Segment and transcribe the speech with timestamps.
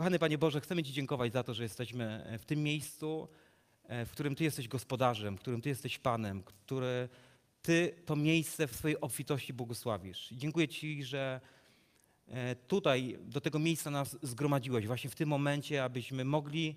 [0.00, 3.28] Kochany Panie Boże, chcemy Ci dziękować za to, że jesteśmy w tym miejscu,
[3.84, 7.08] e, w którym Ty jesteś gospodarzem, w którym Ty jesteś Panem, który
[7.62, 10.32] Ty to miejsce w swojej obfitości błogosławisz.
[10.32, 11.40] I dziękuję Ci, że
[12.28, 16.76] e, tutaj do tego miejsca nas zgromadziłeś, właśnie w tym momencie, abyśmy mogli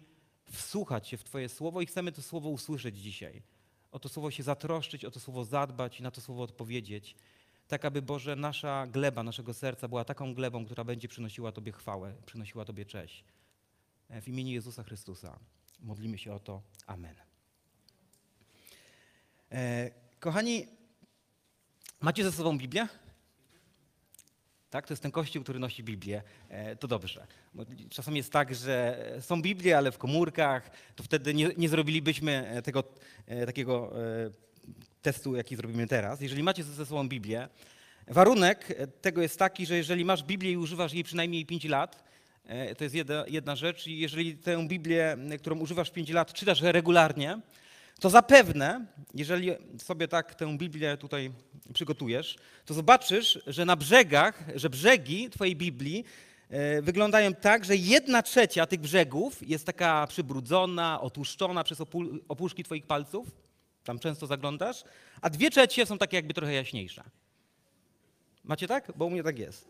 [0.51, 3.43] wsłuchać się w Twoje słowo i chcemy to słowo usłyszeć dzisiaj.
[3.91, 7.15] O to słowo się zatroszczyć, o to słowo zadbać i na to słowo odpowiedzieć.
[7.67, 12.13] Tak, aby Boże, nasza gleba, naszego serca była taką glebą, która będzie przynosiła Tobie chwałę,
[12.25, 13.23] przynosiła Tobie cześć.
[14.09, 15.39] E, W imieniu Jezusa Chrystusa
[15.79, 16.61] modlimy się o to.
[16.87, 17.15] Amen.
[19.51, 20.67] E, kochani,
[22.01, 22.87] macie ze sobą Biblię?
[24.69, 26.23] Tak, to jest ten kościół, który nosi Biblię.
[26.49, 27.27] E, to dobrze.
[27.89, 32.83] Czasem jest tak, że są Biblie, ale w komórkach, to wtedy nie, nie zrobilibyśmy tego
[33.45, 33.93] takiego
[35.03, 36.21] testu, jaki zrobimy teraz.
[36.21, 37.47] Jeżeli macie ze sobą Biblię,
[38.07, 42.03] warunek e, tego jest taki, że jeżeli masz Biblię i używasz jej przynajmniej 5 lat,
[42.45, 46.33] e, to jest jedna, jedna rzecz, i jeżeli tę Biblię, e, którą używasz 5 lat,
[46.33, 47.39] czytasz regularnie,
[47.99, 51.31] to zapewne, jeżeli sobie tak tę Biblię tutaj
[51.73, 52.35] przygotujesz,
[52.65, 56.03] to zobaczysz, że na brzegach, że brzegi Twojej Biblii
[56.81, 61.81] wyglądają tak, że jedna trzecia tych brzegów jest taka przybrudzona, otłuszczona przez
[62.27, 63.27] opuszki Twoich palców.
[63.83, 64.83] Tam często zaglądasz,
[65.21, 67.03] a dwie trzecie są takie jakby trochę jaśniejsze.
[68.43, 68.91] Macie tak?
[68.95, 69.67] Bo u mnie tak jest.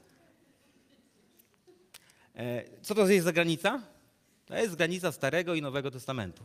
[2.36, 3.81] E, Co to jest za granica?
[4.45, 6.44] To jest granica Starego i Nowego Testamentu.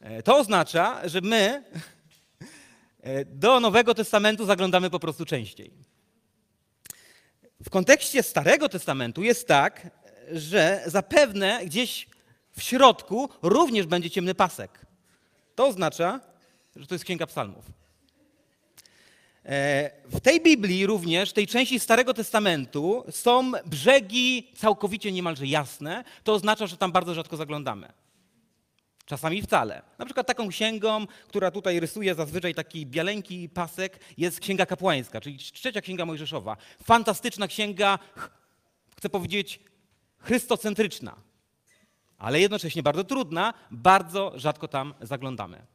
[0.00, 1.64] E, To oznacza, że my
[3.00, 5.70] e, do Nowego Testamentu zaglądamy po prostu częściej.
[7.64, 9.90] W kontekście Starego Testamentu jest tak,
[10.32, 12.08] że zapewne gdzieś
[12.52, 14.86] w środku również będzie ciemny pasek.
[15.54, 16.20] To oznacza,
[16.78, 17.64] że to jest Księga Psalmów.
[19.44, 26.04] E, W tej Biblii również, tej części Starego Testamentu, są brzegi całkowicie niemalże jasne.
[26.24, 27.92] To oznacza, że tam bardzo rzadko zaglądamy.
[29.06, 29.82] Czasami wcale.
[29.98, 35.38] Na przykład taką księgą, która tutaj rysuje zazwyczaj taki bialeńki pasek, jest Księga Kapłańska, czyli
[35.38, 36.56] trzecia Księga Mojżeszowa.
[36.84, 38.30] Fantastyczna księga, ch-
[38.96, 39.60] chcę powiedzieć,
[40.18, 41.16] chrystocentryczna,
[42.18, 45.66] ale jednocześnie bardzo trudna, bardzo rzadko tam zaglądamy.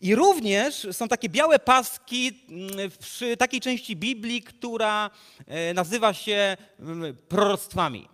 [0.00, 5.10] I również są takie białe paski mm, przy takiej części Biblii, która
[5.46, 8.08] e, nazywa się mm, proroctwami.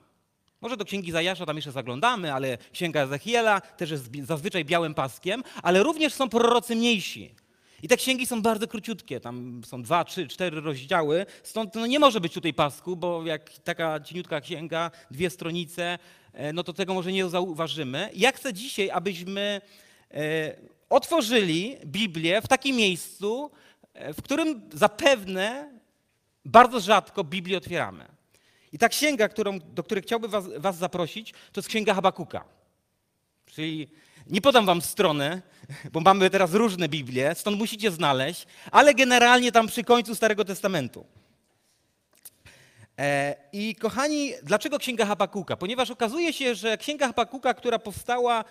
[0.60, 5.42] Może do księgi Zajasza tam jeszcze zaglądamy, ale księga Ezechiela też jest zazwyczaj białym paskiem,
[5.62, 7.34] ale również są prorocy mniejsi.
[7.82, 11.98] I te księgi są bardzo króciutkie, tam są dwa, trzy, cztery rozdziały, stąd no nie
[11.98, 15.98] może być tutaj pasku, bo jak taka cieniutka księga, dwie stronice,
[16.32, 18.10] e, no to tego może nie zauważymy.
[18.14, 19.60] Ja chcę dzisiaj, abyśmy
[20.10, 20.56] e,
[20.90, 23.50] otworzyli Biblię w takim miejscu,
[23.94, 25.70] e, w którym zapewne
[26.44, 28.04] bardzo rzadko Biblię otwieramy.
[28.72, 32.44] I ta księga, którą, do której chciałbym was, was zaprosić, to jest księga Habakuka.
[33.46, 33.88] Czyli
[34.26, 35.42] nie podam wam strony,
[35.92, 41.06] bo mamy teraz różne Biblie, stąd musicie znaleźć, ale generalnie tam przy końcu Starego Testamentu.
[42.98, 45.56] E, I kochani, dlaczego Księga Habakuka?
[45.56, 48.44] Ponieważ okazuje się, że Księga Habakuka, która powstała e,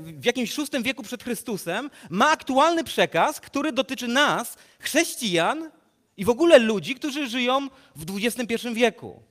[0.00, 5.70] w jakimś VI wieku przed Chrystusem, ma aktualny przekaz, który dotyczy nas, chrześcijan
[6.16, 9.22] i w ogóle ludzi, którzy żyją w XXI wieku.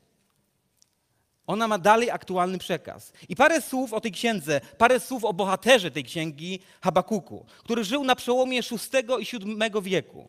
[1.48, 3.14] Ona ma dalej aktualny przekaz.
[3.30, 8.04] I parę słów o tej księdze, parę słów o bohaterze tej księgi Habakuku, który żył
[8.04, 8.78] na przełomie VI
[9.20, 10.28] i VII wieku.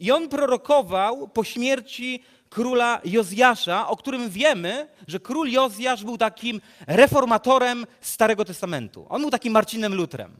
[0.00, 2.22] I on prorokował po śmierci
[2.54, 9.06] króla Jozjasza, o którym wiemy, że król Jozjasz był takim reformatorem Starego Testamentu.
[9.08, 10.36] On był takim Marcinem Lutrem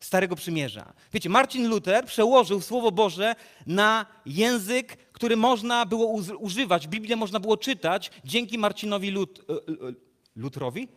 [0.00, 0.92] Starego Przymierza.
[1.12, 3.34] Wiecie, Marcin Luther przełożył Słowo Boże
[3.66, 6.06] na język, który można było
[6.38, 9.92] używać, Biblię można było czytać dzięki Marcinowi Lut, e, e,
[10.36, 10.88] Lutrowi.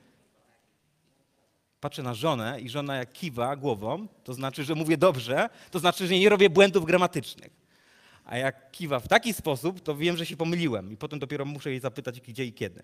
[1.80, 6.08] Patrzę na żonę i żona jak kiwa głową, to znaczy, że mówię dobrze, to znaczy,
[6.08, 7.65] że nie robię błędów gramatycznych.
[8.26, 11.70] A jak kiwa w taki sposób, to wiem, że się pomyliłem i potem dopiero muszę
[11.70, 12.84] jej zapytać, gdzie i kiedy.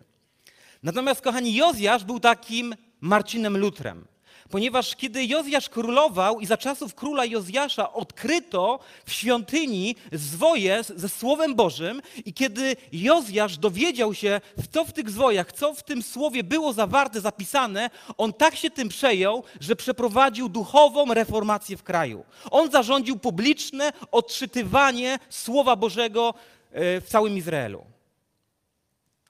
[0.83, 4.05] Natomiast, kochani, Jozjasz był takim Marcinem Lutrem.
[4.51, 11.55] Ponieważ kiedy Jozjasz królował i za czasów króla Jozjasza odkryto w świątyni zwoje ze Słowem
[11.55, 16.73] Bożym i kiedy Jozjasz dowiedział się, co w tych zwojach, co w tym słowie było
[16.73, 22.25] zawarte, zapisane, on tak się tym przejął, że przeprowadził duchową reformację w kraju.
[22.51, 26.33] On zarządził publiczne odczytywanie Słowa Bożego
[26.71, 27.85] e, w całym Izraelu.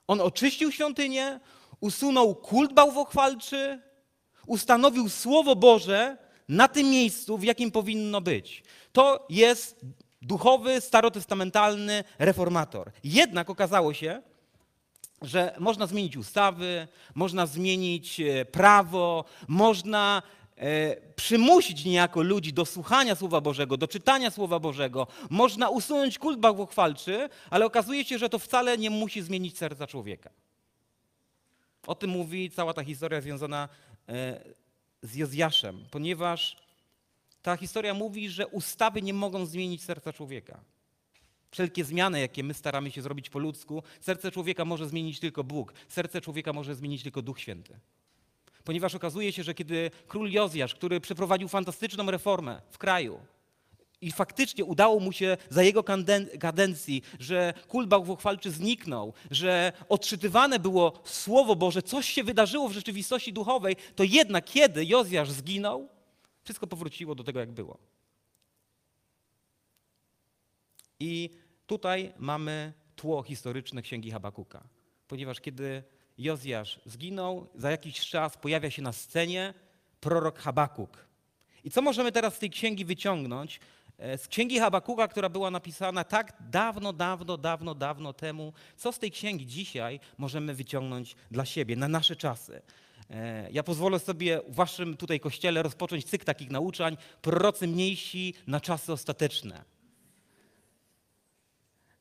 [0.06, 1.40] On oczyścił świątynię,
[1.80, 3.91] usunął kult bałwochwalczy,
[4.46, 6.16] ustanowił Słowo Boże
[6.48, 8.62] na tym miejscu, w jakim powinno być.
[8.92, 9.80] To jest
[10.22, 12.92] duchowy, starotestamentalny reformator.
[13.04, 14.22] Jednak okazało się,
[15.22, 20.22] że można zmienić ustawy, można zmienić e, prawo, można
[20.56, 26.38] e, przymusić niejako ludzi do słuchania Słowa Bożego, do czytania Słowa Bożego, można usunąć kult
[26.38, 30.30] bałwochwalczy, ale okazuje się, że to wcale nie musi zmienić serca człowieka.
[31.86, 33.68] O tym mówi cała ta historia związana
[35.02, 36.56] z Jozjaszem, ponieważ
[37.42, 40.60] ta historia mówi, że ustawy nie mogą zmienić serca człowieka.
[41.50, 45.72] Wszelkie zmiany, jakie my staramy się zrobić po ludzku, serce człowieka może zmienić tylko Bóg,
[45.88, 47.78] serce człowieka może zmienić tylko Duch Święty.
[48.64, 53.20] Ponieważ okazuje się, że kiedy król Jozjasz, który przeprowadził fantastyczną reformę w kraju,
[54.02, 55.84] i faktycznie udało mu się za jego
[56.40, 63.32] kadencji, że kult bałwochwalczy zniknął, że odczytywane było Słowo Boże, coś się wydarzyło w rzeczywistości
[63.32, 65.88] duchowej, to jednak kiedy Jozjasz zginął,
[66.44, 67.78] wszystko powróciło do tego, jak było.
[71.00, 71.30] I
[71.66, 74.62] tutaj mamy tło historyczne Księgi Habakuka.
[75.08, 75.82] Ponieważ kiedy
[76.18, 79.54] Jozjasz zginął, za jakiś czas pojawia się na scenie
[80.00, 81.06] prorok Habakuk.
[81.64, 83.60] I co możemy teraz z tej księgi wyciągnąć?
[84.02, 88.52] E, z księgi Habakuka, która była napisana tak dawno, dawno, dawno, dawno temu.
[88.76, 92.62] Co z tej księgi dzisiaj możemy wyciągnąć dla siebie, na nasze czasy?
[93.10, 98.60] E, ja pozwolę sobie w waszym tutaj kościele rozpocząć cykl takich nauczań, prorocy mniejsi na
[98.60, 99.64] czasy ostateczne.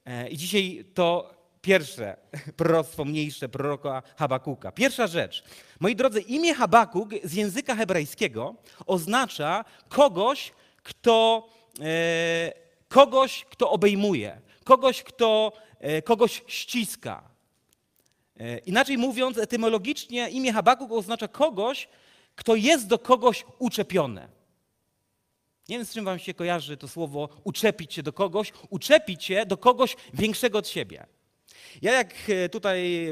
[0.05, 2.17] E, I dzisiaj to pierwsze
[2.57, 4.71] proroctwo mniejsze proroka Habakuka.
[4.71, 5.43] Pierwsza rzecz.
[5.79, 8.55] Moi drodzy, imię Habakuk z języka hebrajskiego
[8.85, 10.51] oznacza kogoś,
[10.83, 11.47] kto,
[12.87, 17.23] kogoś, kto obejmuje, kogoś, kto e, kogoś ściska.
[18.39, 21.87] E, inaczej mówiąc, etymologicznie imię Habakuk oznacza kogoś,
[22.35, 24.29] kto jest do kogoś uczepione.
[25.69, 29.45] Nie wiem, z czym wam się kojarzy to słowo uczepić się do kogoś, uczepić się
[29.45, 31.05] do kogoś większego od siebie.
[31.81, 33.07] Ja jak e, tutaj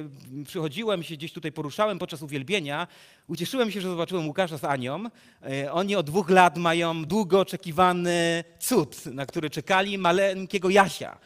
[0.46, 2.88] przychodziłem, się gdzieś tutaj poruszałem podczas uwielbienia,
[3.28, 5.06] ucieszyłem się, że zobaczyłem Łukasza z Anią.
[5.44, 11.18] E, oni od dwóch lat mają długo oczekiwany cud, na który czekali, maleńkiego Jasia.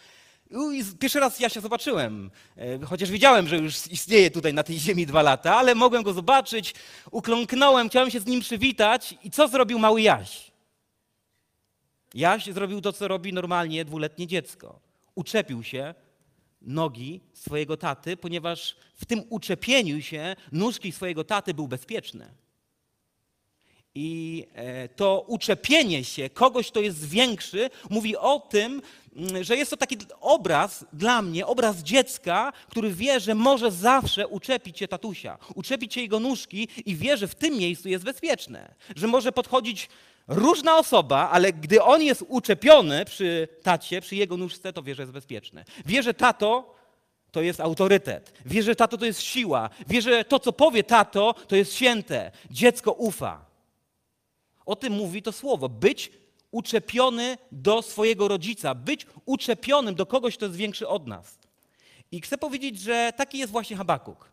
[0.74, 5.06] I pierwszy raz Jasia zobaczyłem, e, chociaż wiedziałem, że już istnieje tutaj na tej ziemi
[5.06, 6.74] dwa lata, ale mogłem go zobaczyć,
[7.12, 10.52] ukląknąłem, chciałem się z nim przywitać i co zrobił mały Jaś?
[12.14, 14.80] Jaś zrobił to, co robi normalnie dwuletnie dziecko.
[15.16, 15.94] Uczepił się
[16.64, 22.28] nogi swojego taty, ponieważ w tym uczepieniu się nóżki swojego taty był bezpieczny.
[23.96, 28.82] I e, to uczepienie się kogoś, kto jest większy, mówi o tym,
[29.16, 34.28] mm, że jest to taki obraz dla mnie, obraz dziecka, który wie, że może zawsze
[34.28, 38.76] uczepić się tatusia, uczepić się jego nóżki i wie, że w tym miejscu jest bezpieczne,
[38.96, 39.90] że może podchodzić
[40.28, 45.04] różna osoba, ale gdy on jest uczepiony przy tacie, przy jego nóżce, to wie, że
[45.04, 45.66] jest bezpieczny.
[45.86, 46.76] Wie, że tato
[47.32, 48.34] to jest autorytet.
[48.46, 49.70] Wie, że tato to jest siła.
[49.88, 52.32] Wie, że to, co powie tato, to jest święte.
[52.52, 53.46] Dziecko ufa.
[54.66, 55.70] O tym mówi to słowo.
[55.70, 56.12] Być
[56.52, 61.40] uczepiony do swojego rodzica, być uczepionym do kogoś, kto jest większy od nas.
[62.12, 64.32] I chcę powiedzieć, że taki jest właśnie Habakuk.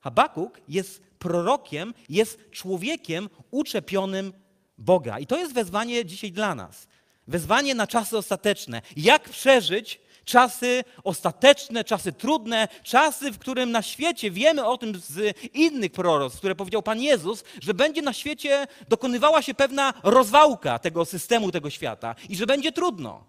[0.00, 4.32] Habakuk jest prorokiem, jest człowiekiem uczepionym
[4.80, 5.18] Boga.
[5.18, 6.86] I to jest wezwanie dzisiaj dla nas.
[7.28, 8.82] Wezwanie na czasy ostateczne.
[8.96, 15.36] Jak przeżyć czasy ostateczne, czasy trudne, czasy, w którym na świecie wiemy o tym z
[15.54, 21.04] innych proroc, które powiedział Pan Jezus, że będzie na świecie dokonywała się pewna rozwałka tego
[21.04, 23.24] systemu, tego świata i że będzie trudno.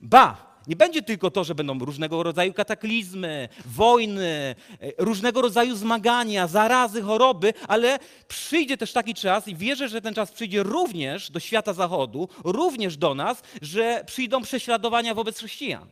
[0.00, 6.46] Ba, nie będzie tylko to, że będą różnego rodzaju kataklizmy, wojny, e, różnego rodzaju zmagania,
[6.46, 7.98] zarazy, choroby, ale
[8.28, 12.96] przyjdzie też taki czas i wierzę, że ten czas przyjdzie również do świata zachodu, również
[12.96, 15.88] do nas, że przyjdą prześladowania wobec chrześcijan.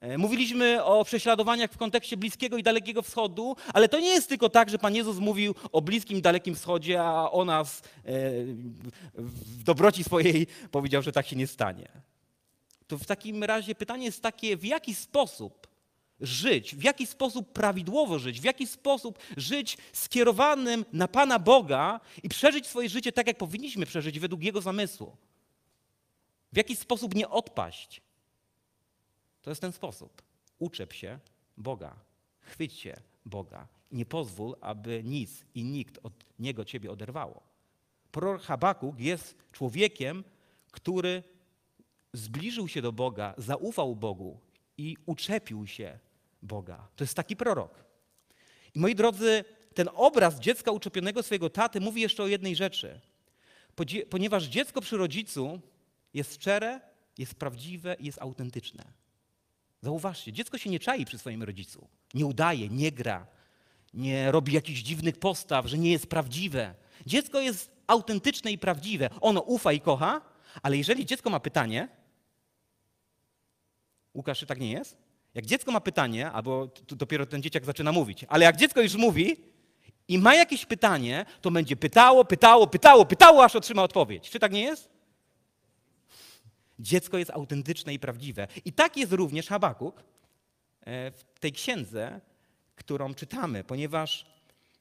[0.00, 4.48] E, mówiliśmy o prześladowaniach w kontekście Bliskiego i Dalekiego Wschodu, ale to nie jest tylko
[4.48, 7.82] tak, że Pan Jezus mówił o Bliskim i Dalekim Wschodzie, a o nas e,
[9.14, 12.13] w dobroci swojej powiedział, że tak się nie stanie.
[12.86, 15.68] To w takim razie pytanie jest takie, w jaki sposób
[16.20, 22.28] żyć, w jaki sposób prawidłowo żyć, w jaki sposób żyć skierowanym na Pana Boga i
[22.28, 25.16] przeżyć swoje życie tak, jak powinniśmy przeżyć według Jego zamysłu.
[26.52, 28.00] W jaki sposób nie odpaść.
[29.42, 30.22] To jest ten sposób.
[30.58, 31.18] Uczep się
[31.56, 31.96] Boga,
[32.40, 33.66] chwyć się Boga.
[33.92, 37.42] Nie pozwól, aby nic i nikt od Niego ciebie oderwało.
[38.12, 40.24] Prorok Habakuk jest człowiekiem,
[40.70, 41.22] który
[42.14, 44.40] zbliżył się do Boga, zaufał Bogu
[44.78, 45.98] i uczepił się
[46.42, 46.88] Boga.
[46.96, 47.84] To jest taki prorok.
[48.74, 49.44] I moi drodzy,
[49.74, 53.00] ten obraz dziecka uczepionego swojego taty mówi jeszcze o jednej rzeczy.
[54.10, 55.60] Ponieważ dziecko przy rodzicu
[56.14, 56.80] jest szczere,
[57.18, 58.84] jest prawdziwe i jest autentyczne.
[59.82, 61.88] Zauważcie, dziecko się nie czai przy swoim rodzicu.
[62.14, 63.26] nie udaje, nie gra,
[63.94, 66.74] nie robi jakichś dziwnych postaw, że nie jest prawdziwe.
[67.06, 69.10] Dziecko jest autentyczne i prawdziwe.
[69.20, 70.20] Ono ufa i kocha,
[70.62, 71.88] ale jeżeli dziecko ma pytanie,
[74.14, 74.96] Łukasz, czy tak nie jest?
[75.34, 79.36] Jak dziecko ma pytanie, albo dopiero ten dzieciak zaczyna mówić, ale jak dziecko już mówi
[80.08, 84.30] i ma jakieś pytanie, to będzie pytało, pytało, pytało, pytało, aż otrzyma odpowiedź.
[84.30, 84.90] Czy tak nie jest?
[86.78, 88.48] Dziecko jest autentyczne i prawdziwe.
[88.64, 90.00] I tak jest również Habakuk
[90.80, 92.20] e, w tej księdze,
[92.76, 94.26] którą czytamy, ponieważ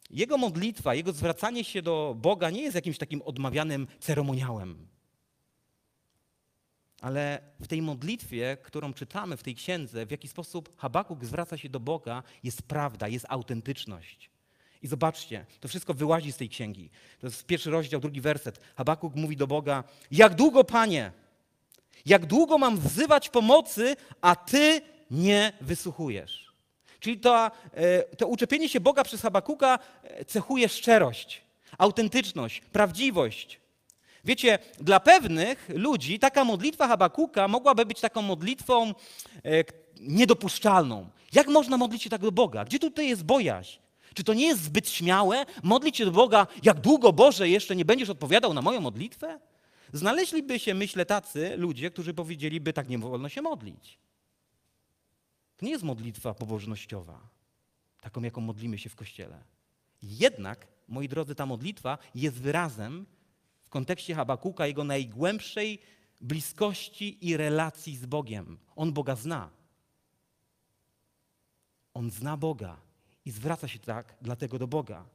[0.09, 4.87] jego modlitwa, jego zwracanie się do Boga nie jest jakimś takim odmawianym ceremoniałem.
[7.03, 11.69] Ale w tej modlitwie, którą czytamy w tej księdze, w jaki sposób Habakuk zwraca się
[11.69, 14.29] do Boga, jest prawda, jest autentyczność.
[14.81, 16.89] I zobaczcie, to wszystko wyłazi z tej księgi.
[17.19, 18.59] To jest pierwszy rozdział, drugi werset.
[18.75, 21.11] Habakuk mówi do Boga: Jak długo, panie,
[22.05, 24.81] jak długo mam wzywać pomocy, a ty
[25.11, 26.53] nie wysłuchujesz?
[26.99, 31.41] Czyli to, e, to uczepienie się Boga przez Habakuka e, cechuje szczerość,
[31.77, 33.62] autentyczność, prawdziwość.
[34.23, 38.93] Wiecie, dla pewnych ludzi taka modlitwa Habakuka mogłaby być taką modlitwą e,
[39.99, 41.09] niedopuszczalną.
[41.33, 42.65] Jak można modlić się tak do Boga?
[42.65, 43.79] Gdzie tutaj jest bojaźń?
[44.13, 47.85] Czy to nie jest zbyt śmiałe modlić się do Boga, jak długo Boże jeszcze nie
[47.85, 49.39] będziesz odpowiadał na moją modlitwę?
[49.93, 53.97] Znaleźliby się, myślę, tacy ludzie, którzy powiedzieliby, tak nie wolno się modlić.
[55.57, 57.19] To nie jest modlitwa pobożnościowa,
[58.01, 59.43] taką, jaką modlimy się w kościele.
[60.01, 63.05] Jednak, moi drodzy, ta modlitwa jest wyrazem
[63.73, 65.79] kontekście Habakuka jego najgłębszej
[66.21, 68.57] bliskości i relacji z Bogiem.
[68.75, 69.49] On Boga zna.
[71.93, 72.77] On zna Boga
[73.25, 75.05] i zwraca się tak dlatego do Boga.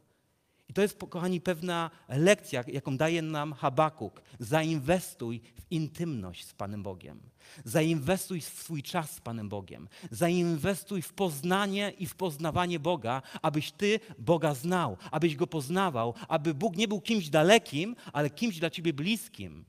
[0.69, 4.23] I to jest, kochani, pewna lekcja, jaką daje nam Habakuk.
[4.39, 7.21] Zainwestuj w intymność z Panem Bogiem.
[7.65, 9.89] Zainwestuj w swój czas z Panem Bogiem.
[10.11, 16.55] Zainwestuj w poznanie i w poznawanie Boga, abyś Ty Boga znał, abyś Go poznawał, aby
[16.55, 19.65] Bóg nie był kimś dalekim, ale kimś dla Ciebie bliskim.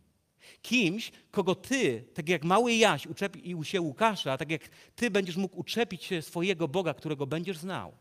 [0.62, 5.60] Kimś, kogo Ty, tak jak mały Jaś uczepił się Łukasza, tak jak Ty będziesz mógł
[5.60, 7.94] uczepić się swojego Boga, którego będziesz znał.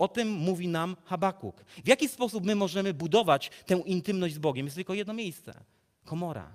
[0.00, 1.64] O tym mówi nam Habakuk.
[1.84, 4.66] W jaki sposób my możemy budować tę intymność z Bogiem?
[4.66, 5.64] Jest tylko jedno miejsce
[6.04, 6.54] komora.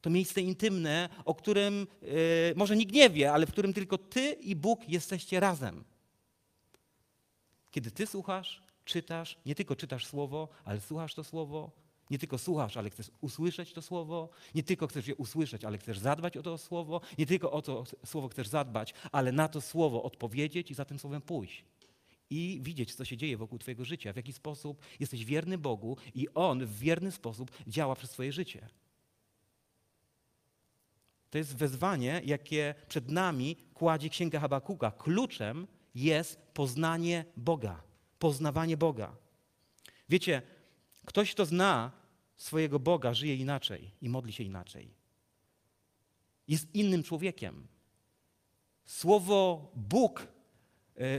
[0.00, 2.08] To miejsce intymne, o którym yy,
[2.56, 5.84] może nikt nie wie, ale w którym tylko ty i Bóg jesteście razem.
[7.70, 11.70] Kiedy ty słuchasz, czytasz, nie tylko czytasz słowo, ale słuchasz to słowo,
[12.10, 15.98] nie tylko słuchasz, ale chcesz usłyszeć to słowo, nie tylko chcesz je usłyszeć, ale chcesz
[15.98, 20.02] zadbać o to słowo, nie tylko o to słowo chcesz zadbać, ale na to słowo
[20.02, 21.64] odpowiedzieć i za tym słowem pójść
[22.32, 26.28] i widzieć, co się dzieje wokół Twojego życia, w jaki sposób jesteś wierny Bogu i
[26.34, 28.68] On w wierny sposób działa przez Twoje życie.
[31.30, 34.90] To jest wezwanie, jakie przed nami kładzie Księga Habakuka.
[34.90, 37.82] Kluczem jest poznanie Boga,
[38.18, 39.16] poznawanie Boga.
[40.08, 40.42] Wiecie,
[41.04, 41.92] ktoś, kto zna
[42.36, 44.94] swojego Boga, żyje inaczej i modli się inaczej.
[46.48, 47.66] Jest innym człowiekiem.
[48.84, 50.31] Słowo Bóg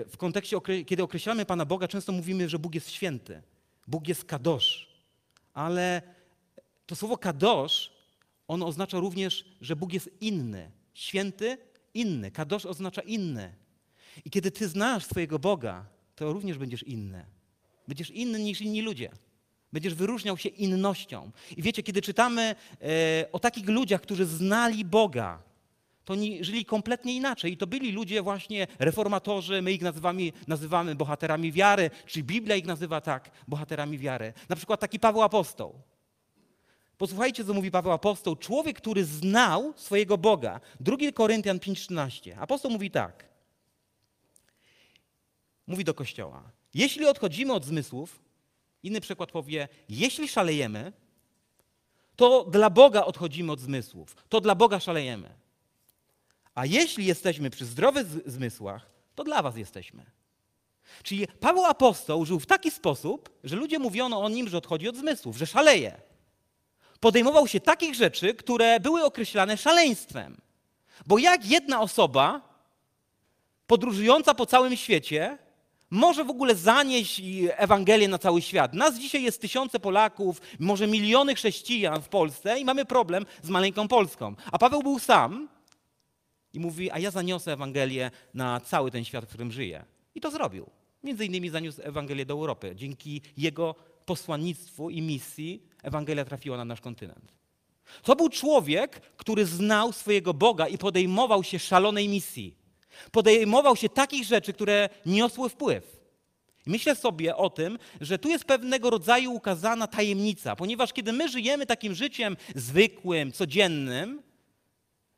[0.08, 3.42] w kontekście, kiedy określamy Pana Boga, często mówimy, że Bóg jest święty.
[3.88, 4.88] Bóg jest kadosz.
[5.54, 6.02] Ale
[6.86, 7.92] to słowo kadosz,
[8.48, 10.72] ono oznacza również, że Bóg jest inny.
[10.94, 11.58] Święty,
[11.94, 12.32] inny.
[12.32, 13.54] Kadosz oznacza inny.
[14.25, 15.86] I kiedy ty znasz swojego Boga,
[16.16, 17.25] to również będziesz inny.
[17.88, 19.12] Będziesz inny niż inni ludzie.
[19.74, 21.32] Będziesz wyróżniał się innością.
[21.58, 25.44] I wiecie, kiedy czytamy e, o takich ludziach, którzy znali Boga,
[26.05, 27.51] to oni żyli kompletnie inaczej.
[27.51, 32.65] I to byli ludzie właśnie reformatorzy, my ich nazywamy, nazywamy bohaterami wiary, czy Biblia ich
[32.65, 34.33] nazywa tak, bohaterami wiary.
[34.50, 35.81] Na przykład taki Paweł Apostoł.
[36.98, 38.36] Posłuchajcie, co mówi Paweł Apostoł.
[38.36, 40.60] Człowiek, który znał swojego Boga.
[40.79, 42.36] 2 Koryntian 5,13.
[42.39, 43.25] Apostoł mówi tak.
[45.67, 46.51] Mówi do Kościoła.
[46.74, 48.19] Jeśli odchodzimy od zmysłów,
[48.83, 50.93] inny przykład powie, jeśli szalejemy,
[52.15, 54.15] to dla Boga odchodzimy od zmysłów.
[54.29, 55.42] To dla Boga szalejemy.
[56.55, 60.05] A jeśli jesteśmy przy zdrowych zmysłach, to dla was jesteśmy.
[61.03, 64.95] Czyli Paweł Apostoł żył w taki sposób, że ludzie mówiono o nim, że odchodzi od
[64.95, 66.01] zmysłów, że szaleje.
[67.00, 70.38] Podejmował się takich rzeczy, które były określane szaleństwem.
[71.05, 72.41] Bo jak jedna osoba
[73.67, 75.38] podróżująca po całym świecie
[75.89, 78.74] może w ogóle zanieść Ewangelię na cały świat?
[78.74, 83.88] Nas dzisiaj jest tysiące Polaków, może miliony chrześcijan w Polsce i mamy problem z maleńką
[83.88, 84.36] Polską.
[84.51, 85.50] A Paweł był sam
[86.53, 89.86] i mówi, a ja zaniosę Ewangelię na cały ten świat, w którym żyję.
[90.15, 90.69] I to zrobił.
[91.03, 92.74] Między innymi zaniósł Ewangelię do Europy.
[92.75, 97.33] Dzięki jego posłannictwu i misji Ewangelia trafiła na nasz kontynent.
[98.03, 102.55] To był człowiek, który znał swojego Boga i podejmował się szalonej misji.
[103.12, 106.03] Podejmował się takich rzeczy, które niosły wpływ.
[106.65, 111.65] Myślę sobie o tym, że tu jest pewnego rodzaju ukazana tajemnica, ponieważ kiedy my żyjemy
[111.65, 114.22] takim życiem zwykłym, codziennym,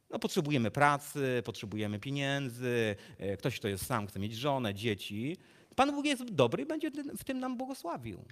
[0.09, 5.37] no potrzebujemy pracy, potrzebujemy pieniędzy, e, ktoś, kto jest sam, chce mieć żonę, dzieci.
[5.75, 8.25] Pan Bóg jest dobry i będzie w tym nam błogosławił.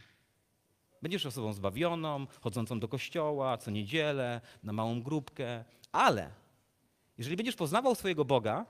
[1.01, 6.29] Będziesz osobą zbawioną, chodzącą do kościoła co niedzielę, na małą grupkę, ale
[7.17, 8.65] jeżeli będziesz poznawał swojego Boga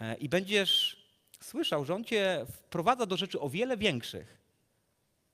[0.00, 1.02] e, i będziesz
[1.40, 4.42] słyszał, że On cię wprowadza do rzeczy o wiele większych,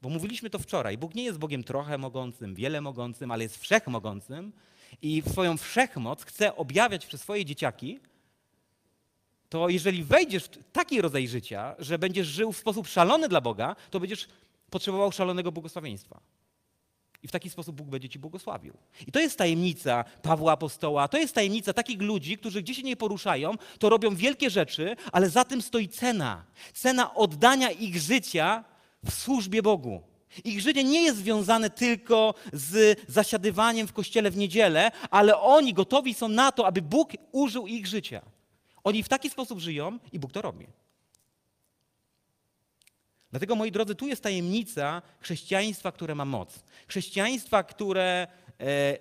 [0.02, 4.52] bo mówiliśmy to wczoraj, Bóg nie jest Bogiem trochę mogącym, wiele mogącym, ale jest wszechmogącym
[5.02, 7.98] i swoją wszechmoc chce objawiać przez swoje dzieciaki,
[9.48, 13.76] to jeżeli wejdziesz w taki rodzaj życia, że będziesz żył w sposób szalony dla Boga,
[13.90, 14.28] to będziesz
[14.70, 16.20] potrzebował szalonego błogosławieństwa.
[17.22, 18.74] I w taki sposób Bóg będzie ci błogosławił.
[19.06, 22.96] I to jest tajemnica Pawła Apostoła, to jest tajemnica takich ludzi, którzy gdzie się nie
[22.96, 26.44] poruszają, to robią wielkie rzeczy, ale za tym stoi cena.
[26.74, 28.64] Cena oddania ich życia
[29.04, 30.02] w służbie Bogu.
[30.44, 36.14] Ich życie nie jest związane tylko z zasiadywaniem w kościele w niedzielę, ale oni gotowi
[36.14, 38.22] są na to, aby Bóg użył ich życia.
[38.84, 40.66] Oni w taki sposób żyją i Bóg to robi.
[43.30, 46.64] Dlatego, moi drodzy, tu jest tajemnica chrześcijaństwa, które ma moc.
[46.88, 48.26] Chrześcijaństwa, które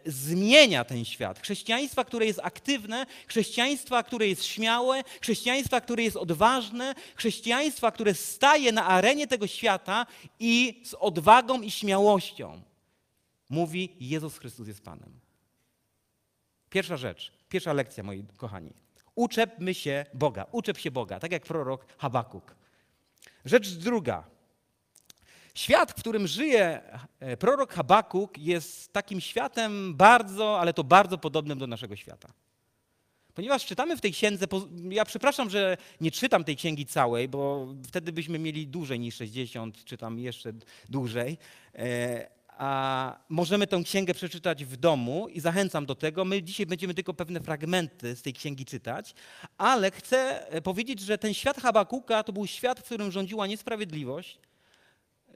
[0.06, 1.40] zmienia ten świat.
[1.40, 8.72] Chrześcijaństwa, które jest aktywne, chrześcijaństwa, które jest śmiałe, chrześcijaństwa, które jest odważne, chrześcijaństwa, które staje
[8.72, 10.06] na arenie tego świata
[10.40, 12.62] i z odwagą i śmiałością
[13.50, 15.20] mówi: Jezus Chrystus jest Panem.
[16.70, 18.74] Pierwsza rzecz, pierwsza lekcja, moi kochani.
[19.16, 22.56] Uczepmy się Boga, uczep się Boga, tak jak prorok Habakuk.
[23.46, 24.37] Rzecz druga.
[25.58, 26.82] Świat, w którym żyje
[27.20, 32.34] e, prorok Habakuk, jest takim światem bardzo, ale to bardzo podobnym do naszego świata.
[33.34, 34.46] Ponieważ czytamy w tej księdze,
[34.90, 39.84] ja przepraszam, że nie czytam tej księgi całej, bo wtedy byśmy mieli dłużej niż 60,
[39.84, 40.54] czytam jeszcze
[40.90, 41.38] dłużej.
[41.76, 46.25] E, a możemy tę księgę przeczytać w domu i zachęcam do tego.
[46.25, 49.16] My dzisiaj będziemy tylko pewne fragmenty z tej księgi czytać,
[49.58, 54.40] ale chcę e, powiedzieć, że ten świat Habakuka to był świat, w którym rządziła niesprawiedliwość.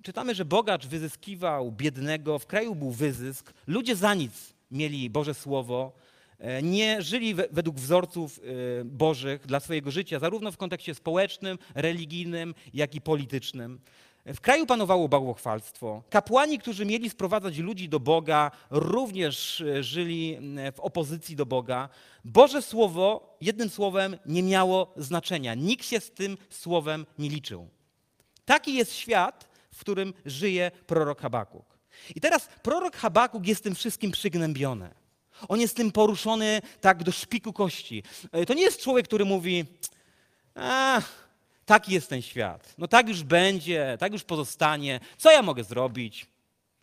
[0.03, 5.91] Czytamy, że bogacz wyzyskiwał biednego, w kraju był wyzysk, ludzie za nic mieli Boże Słowo,
[6.39, 12.55] e, nie żyli według wzorców e, bożych dla swojego życia, zarówno w kontekście społecznym, religijnym,
[12.73, 13.79] jak i politycznym.
[14.25, 16.03] W kraju panowało bałwochwalstwo.
[16.09, 20.37] Kapłani, którzy mieli sprowadzać ludzi do Boga, również e, żyli
[20.75, 21.89] w opozycji do Boga.
[22.25, 25.53] Boże Słowo, jednym słowem, nie miało znaczenia.
[25.53, 27.67] Nikt się z tym słowem nie liczył.
[28.45, 29.50] Taki jest świat,
[29.81, 31.65] którym żyje prorok Habakuk.
[32.15, 34.89] I teraz prorok Habakuk jest tym wszystkim przygnębiony.
[35.47, 38.03] On jest tym poruszony tak do szpiku kości.
[38.31, 39.65] E, to nie jest człowiek, który mówi,
[40.55, 41.01] a,
[41.65, 42.73] taki jest ten świat.
[42.77, 44.99] No tak już będzie, tak już pozostanie.
[45.17, 46.27] Co ja mogę zrobić?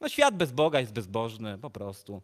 [0.00, 2.22] No świat bez Boga jest bezbożny, po prostu.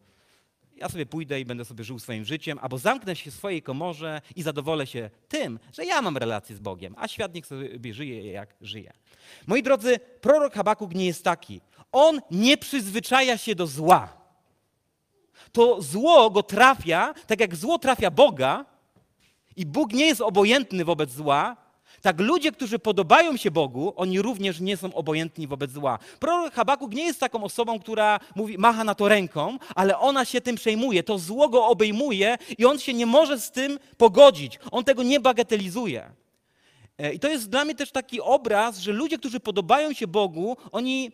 [0.77, 4.21] Ja sobie pójdę i będę sobie żył swoim życiem, albo zamknę się w swojej komorze
[4.37, 8.33] i zadowolę się tym, że ja mam relację z Bogiem, a świat niech sobie żyje
[8.33, 8.93] jak żyje.
[9.47, 11.61] Moi drodzy, prorok Habakuk nie jest taki.
[11.93, 14.25] On nie przyzwyczaja się do zła.
[15.53, 18.65] To zło go trafia, tak jak zło trafia Boga,
[19.57, 21.64] i Bóg nie jest obojętny wobec zła,
[22.05, 25.99] tak ludzie, którzy podobają się Bogu, oni również nie są obojętni wobec zła.
[26.21, 30.41] Prorok Habakuk nie jest taką osobą, która mówi, macha na to ręką, ale ona się
[30.41, 31.03] tym przejmuje.
[31.03, 34.59] To zło go obejmuje i on się nie może z tym pogodzić.
[34.71, 36.11] On tego nie bagatelizuje.
[36.99, 40.57] E, I to jest dla mnie też taki obraz, że ludzie, którzy podobają się Bogu,
[40.73, 41.13] oni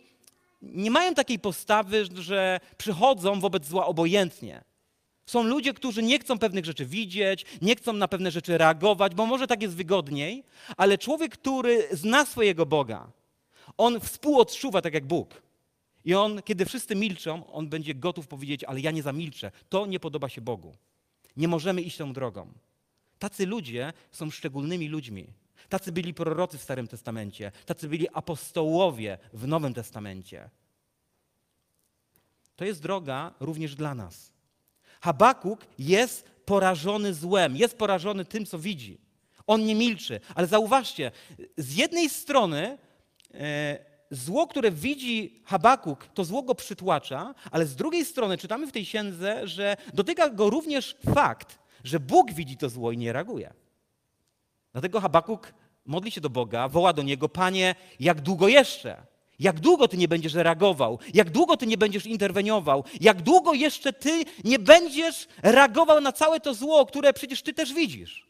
[0.61, 4.70] nie mają takiej postawy, że przychodzą wobec zła obojętnie.
[5.31, 9.25] Są ludzie, którzy nie chcą pewnych rzeczy widzieć, nie chcą na pewne rzeczy reagować, bo
[9.25, 10.43] może tak jest wygodniej,
[10.77, 13.11] ale człowiek, który zna swojego Boga,
[13.77, 15.41] on współodczuwa tak jak Bóg.
[16.05, 19.51] I on, kiedy wszyscy milczą, on będzie gotów powiedzieć, ale ja nie zamilczę.
[19.69, 20.75] To nie podoba się Bogu.
[21.37, 22.47] Nie możemy iść tą drogą.
[23.19, 25.27] Tacy ludzie są szczególnymi ludźmi.
[25.69, 30.49] Tacy byli prorocy w Starym Testamencie, tacy byli apostołowie w Nowym Testamencie.
[32.55, 34.30] To jest droga również dla nas.
[35.01, 39.01] Habakuk jest porażony złem, jest porażony tym, co widzi.
[39.47, 40.19] On nie milczy.
[40.35, 41.11] Ale zauważcie,
[41.57, 42.77] z jednej strony
[43.33, 43.77] e,
[44.11, 48.85] zło, które widzi Habakuk, to zło go przytłacza, ale z drugiej strony czytamy w tej
[48.85, 53.53] księdze, że dotyka go również fakt, że Bóg widzi to zło i nie reaguje.
[54.71, 55.53] Dlatego Habakuk
[55.85, 59.10] modli się do Boga, woła do Niego, Panie, jak długo jeszcze?
[59.41, 60.99] Jak długo ty nie będziesz reagował?
[61.13, 62.83] Jak długo ty nie będziesz interweniował?
[62.99, 67.73] Jak długo jeszcze ty nie będziesz reagował na całe to zło, które przecież ty też
[67.73, 68.27] widzisz?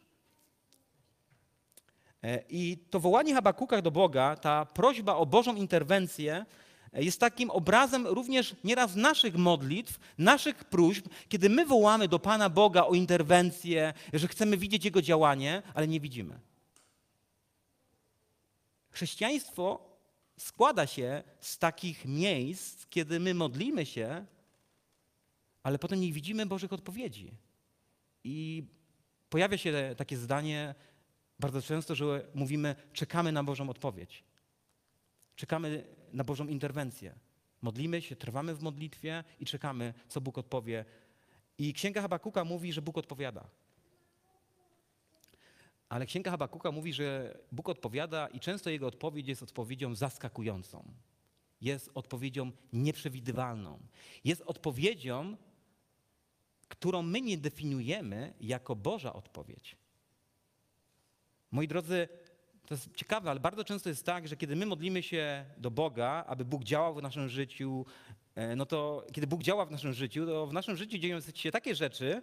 [2.24, 6.46] E, I to wołanie Habakuka do Boga, ta prośba o Bożą interwencję
[6.94, 12.50] e, jest takim obrazem również nieraz naszych modlitw, naszych próśb, kiedy my wołamy do Pana
[12.50, 16.40] Boga o interwencję, że chcemy widzieć Jego działanie, ale nie widzimy.
[18.92, 19.91] Chrześcijaństwo
[20.42, 24.26] składa się z takich miejsc, kiedy my modlimy się,
[25.64, 27.32] ale potem nie widzimy Bożych odpowiedzi.
[28.24, 28.64] I
[29.30, 30.76] pojawia się takie zdanie
[31.40, 34.24] bardzo często, że mówimy, czekamy na Bożą odpowiedź.
[35.36, 37.16] Czekamy na Bożą interwencję.
[37.62, 40.86] Modlimy się, trwamy w modlitwie i czekamy, co Bóg odpowie.
[41.58, 43.50] I Księga Habakuka mówi, że Bóg odpowiada.
[45.92, 50.84] Ale Księga Habakuka mówi, że Bóg odpowiada i często Jego odpowiedź jest odpowiedzią zaskakującą.
[51.62, 53.80] Jest odpowiedzią nieprzewidywalną.
[54.24, 55.38] Jest odpowiedzią,
[56.68, 59.78] którą my nie definiujemy jako Boża odpowiedź.
[61.52, 62.08] Moi drodzy,
[62.66, 66.24] to jest ciekawe, ale bardzo często jest tak, że kiedy my modlimy się do Boga,
[66.28, 67.86] aby Bóg działał w naszym życiu,
[68.36, 71.52] e, no to kiedy Bóg działa w naszym życiu, to w naszym życiu dzieją się
[71.52, 72.22] takie rzeczy,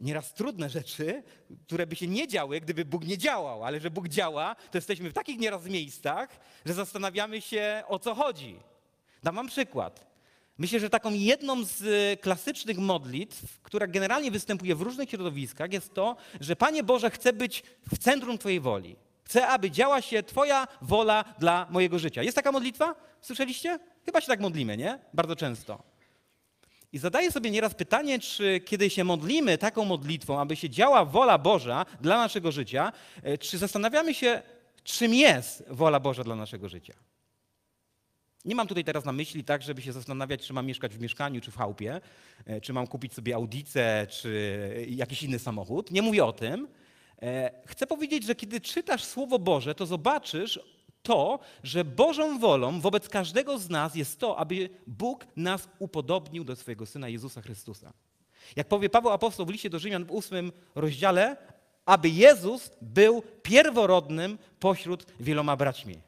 [0.00, 1.22] nieraz trudne rzeczy,
[1.66, 5.10] które by się nie działy, gdyby Bóg nie działał, ale że Bóg działa, to jesteśmy
[5.10, 6.28] w takich nieraz miejscach,
[6.66, 8.60] że zastanawiamy się, o co chodzi.
[9.22, 10.06] Dam wam przykład.
[10.58, 15.94] Myślę, że taką jedną z e, klasycznych modlitw, która generalnie występuje w różnych środowiskach, jest
[15.94, 18.96] to, że Panie Boże, chcę być w centrum Twojej woli.
[19.24, 22.22] Chcę, aby działa się Twoja wola dla mojego życia.
[22.22, 22.94] Jest taka modlitwa?
[23.20, 23.78] Słyszeliście?
[24.04, 24.98] Chyba się tak modlimy, nie?
[25.14, 25.93] Bardzo często.
[26.94, 31.38] I zadaję sobie nieraz pytanie, czy kiedy się modlimy taką modlitwą, aby się działa wola
[31.38, 34.42] Boża dla naszego życia, e, czy zastanawiamy się,
[34.84, 36.94] czym jest wola Boża dla naszego życia?
[38.44, 41.40] Nie mam tutaj teraz na myśli tak, żeby się zastanawiać, czy mam mieszkać w mieszkaniu,
[41.40, 42.00] czy w chałupie,
[42.46, 45.90] e, czy mam kupić sobie audicę, czy jakiś inny samochód.
[45.90, 46.68] Nie mówię o tym.
[47.22, 50.60] E, chcę powiedzieć, że kiedy czytasz Słowo Boże, to zobaczysz
[51.04, 56.56] to, że Bożą wolą wobec każdego z nas jest to, aby Bóg nas upodobnił do
[56.56, 57.92] swojego Syna Jezusa Chrystusa.
[58.56, 61.36] Jak powie Paweł Apostoł w liście do Rzymian w ósmym rozdziale,
[61.86, 65.98] aby Jezus był pierworodnym pośród wieloma braćmi.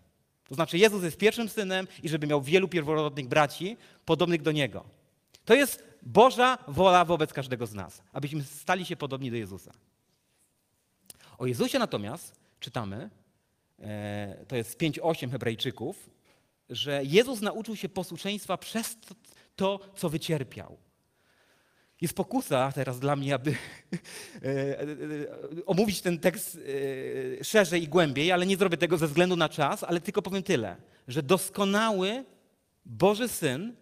[0.49, 4.85] To znaczy Jezus jest pierwszym synem i żeby miał wielu pierworodnych braci podobnych do Niego.
[5.45, 9.73] To jest Boża wola wobec każdego z nas, abyśmy stali się podobni do Jezusa.
[11.39, 13.11] O Jezusie natomiast czytamy,
[14.49, 16.11] to jest 5-8 Hebrajczyków,
[16.71, 18.97] że Jezus nauczył się posłuszeństwa przez
[19.57, 20.77] to, co wycierpiał.
[22.01, 23.51] Jest pokusa teraz dla mnie, aby
[24.43, 24.87] e, e,
[25.67, 26.59] omówić ten tekst
[27.41, 30.43] e, szerzej i głębiej, ale nie zrobię tego ze względu na czas, ale tylko powiem
[30.43, 30.77] tyle,
[31.09, 32.25] że doskonały
[32.85, 33.77] Boży Syn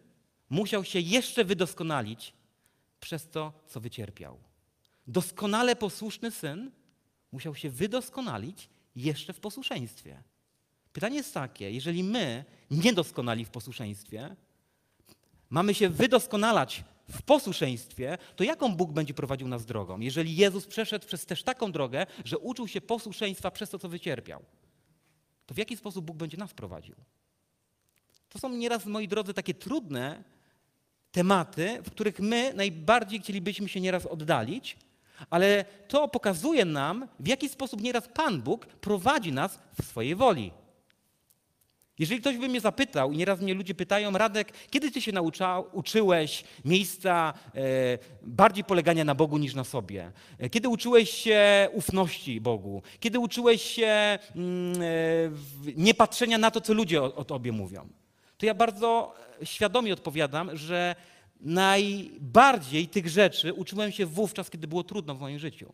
[0.51, 2.35] musiał się jeszcze wydoskonalić
[3.01, 4.39] przez to, co wycierpiał.
[5.07, 6.71] Doskonale posłuszny Syn
[7.33, 10.23] musiał się wydoskonalić jeszcze w posłuszeństwie.
[10.93, 14.37] Pytanie jest takie, jeżeli my, niedoskonali w posłuszeństwie,
[15.51, 20.01] mamy się wydoskonalać w posłuszeństwie, to jaką Bóg będzie prowadził nas drogą?
[20.01, 24.43] Jeżeli Jezus przeszedł przez też taką drogę, że uczył się posłuszeństwa przez to, co wycierpiał,
[25.47, 26.95] to w jaki sposób Bóg będzie nas prowadził?
[28.29, 30.25] To są nieraz, moi drodzy, takie trudne
[31.13, 34.77] tematy, w których my najbardziej chcielibyśmy się nieraz oddalić,
[35.31, 40.51] ale to pokazuje nam, w jaki sposób nieraz Pan Bóg prowadzi nas w swojej woli.
[41.99, 45.61] Jeżeli ktoś by mnie zapytał, i nieraz mnie ludzie pytają, Radek, kiedy ty się naucza,
[45.73, 47.61] uczyłeś miejsca e,
[48.23, 50.13] bardziej polegania na Bogu niż na sobie?
[50.39, 52.83] E, kiedy uczyłeś się ufności Bogu?
[53.01, 57.89] Kiedy uczyłeś się mm, e, niepatrzenia na to, co ludzie o, o tobie mówią?
[58.39, 60.95] To ja bardzo świadomie odpowiadam, że
[61.45, 65.73] najbardziej tych rzeczy uczyłem się wówczas, kiedy było trudno w moim życiu.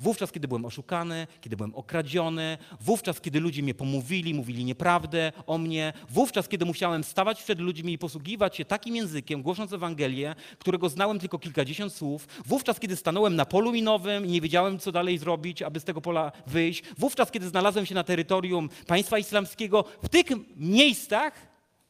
[0.00, 5.58] Wówczas, kiedy byłem oszukany, kiedy byłem okradziony, wówczas, kiedy ludzie mnie pomówili, mówili nieprawdę o
[5.58, 10.88] mnie, wówczas, kiedy musiałem stawać przed ludźmi i posługiwać się takim językiem, głosząc Ewangelię, którego
[10.88, 15.18] znałem tylko kilkadziesiąt słów, wówczas, kiedy stanąłem na polu minowym i nie wiedziałem, co dalej
[15.18, 20.08] zrobić, aby z tego pola wyjść, wówczas, kiedy znalazłem się na terytorium państwa islamskiego, w
[20.08, 20.26] tych
[20.56, 21.32] miejscach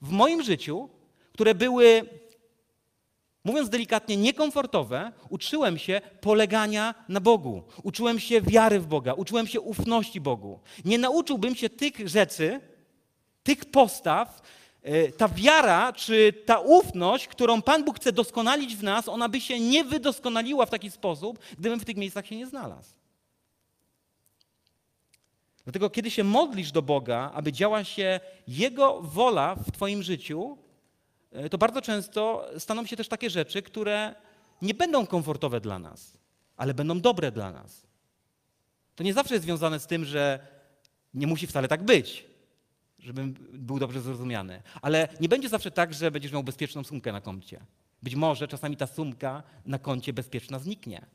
[0.03, 0.89] w moim życiu,
[1.33, 2.07] które były
[3.47, 7.63] mówiąc delikatnie, niekomfortowe, uczyłem się polegania na Bogu.
[7.83, 10.61] Uczyłem się wiary w Boga, uczyłem się ufności Bogu.
[10.85, 12.61] Nie nauczyłbym się tych rzeczy,
[13.43, 14.43] tych postaw,
[14.83, 19.41] e, ta wiara czy ta ufność, którą Pan Bóg chce doskonalić w nas, ona by
[19.41, 22.95] się nie wydoskonaliła w taki sposób, gdybym w tych miejscach się nie znalazł.
[25.65, 30.59] Dlatego, kiedy się modlisz do Boga, aby działa się Jego wola w Twoim życiu,
[31.51, 34.15] to bardzo często staną się też takie rzeczy, które
[34.63, 36.19] nie będą komfortowe dla nas,
[36.57, 37.87] ale będą dobre dla nas.
[38.95, 40.57] To nie zawsze jest związane z tym, że
[41.17, 42.27] Nie musi wcale tak być,
[42.99, 44.63] żebym był dobrze zrozumiany.
[44.83, 47.61] Ale nie będzie zawsze tak, że będziesz miał bezpieczną sumkę na koncie.
[48.03, 51.07] Być może czasami ta sumka na koncie bezpieczna zniknie.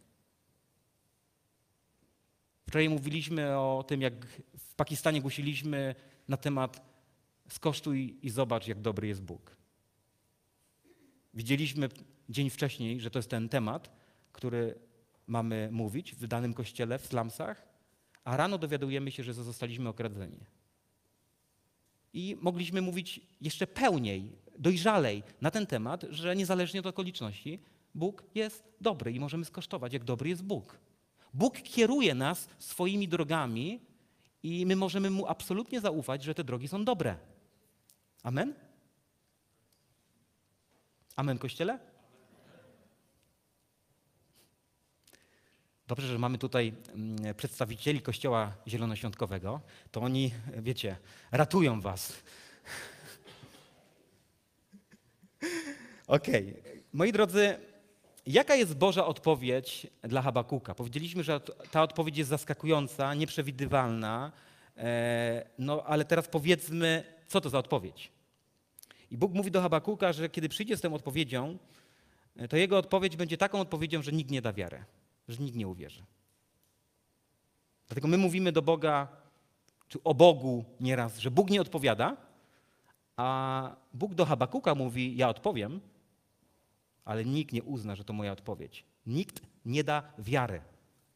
[2.68, 4.26] Wczoraj mówiliśmy o tym, jak
[4.58, 5.96] w Pakistanie głosiliśmy
[6.28, 6.82] na temat
[7.50, 9.61] skosztuj i zobacz, jak dobry jest Bóg.
[11.34, 11.90] Widzieliśmy
[12.30, 13.92] dzień wcześniej, że to jest ten temat,
[14.32, 14.76] który
[15.28, 17.68] mamy mówić w danym kościele w slumsach,
[18.24, 20.40] a rano dowiadujemy się, że zostaliśmy okradzeni.
[22.14, 27.60] I mogliśmy mówić jeszcze pełniej, dojrzalej na ten temat, że niezależnie od okoliczności,
[27.96, 30.80] Bóg jest dobry i możemy skosztować, jak dobry jest Bóg.
[31.34, 33.80] Bóg kieruje nas swoimi drogami
[34.44, 37.18] i my możemy Mu absolutnie zaufać, że te drogi są dobre.
[38.24, 38.54] Amen?
[41.16, 41.80] Amen, Kościele?
[45.88, 49.62] Dobrze, że mamy tutaj mm, przedstawicieli Kościoła Zielonoświątkowego.
[49.92, 50.96] To oni, wiecie,
[51.32, 52.14] ratują was.
[56.08, 56.60] Okej.
[56.60, 56.84] Okay.
[56.94, 57.58] Moi drodzy,
[58.26, 60.76] jaka jest Boża odpowiedź dla Habakuka?
[60.76, 64.32] Powiedzieliśmy, że ta odpowiedź jest zaskakująca, nieprzewidywalna,
[64.78, 68.12] e, no ale teraz powiedzmy, co to za odpowiedź?
[69.12, 71.58] I Bóg mówi do Habakuka, że kiedy przyjdzie z tą odpowiedzią,
[72.36, 74.84] e, to jego odpowiedź będzie taką odpowiedzią, że nikt nie da wiarę,
[75.28, 76.04] że nikt nie uwierzy.
[77.88, 79.08] Dlatego my mówimy do Boga,
[79.88, 82.18] czy o Bogu nieraz, że Bóg nie odpowiada,
[83.18, 85.82] a Bóg do Habakuka mówi: Ja odpowiem,
[87.06, 88.86] ale nikt nie uzna, że to moja odpowiedź.
[89.06, 90.62] Nikt nie da wiary,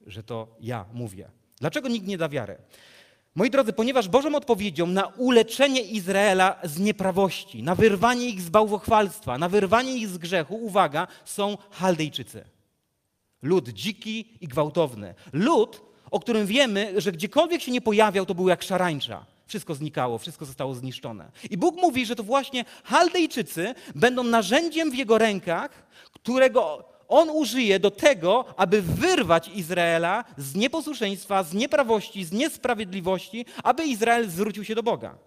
[0.08, 1.32] że to ja mówię.
[1.60, 2.58] Dlaczego nikt nie da wiary?
[3.36, 9.38] Moi drodzy, ponieważ Bożą odpowiedzią na uleczenie Izraela z nieprawości, na wyrwanie ich z bałwochwalstwa,
[9.38, 12.46] na wyrwanie ich z grzechu, uwaga, są Chaldejczycy.
[13.42, 15.16] Lud dziki i gwałtowny.
[15.34, 19.26] Lud, o którym wiemy, że gdziekolwiek się nie pojawiał, to był jak szarańcza.
[19.48, 21.32] Wszystko znikało, wszystko zostało zniszczone.
[21.50, 27.80] I Bóg mówi, że to właśnie Chaldejczycy będą narzędziem w jego rękach, którego on użyje
[27.80, 34.76] do tego, aby wyrwać Izraela z nieposłuszeństwa, z nieprawości, z niesprawiedliwości, aby Izrael zwrócił się
[34.76, 35.18] do Boga.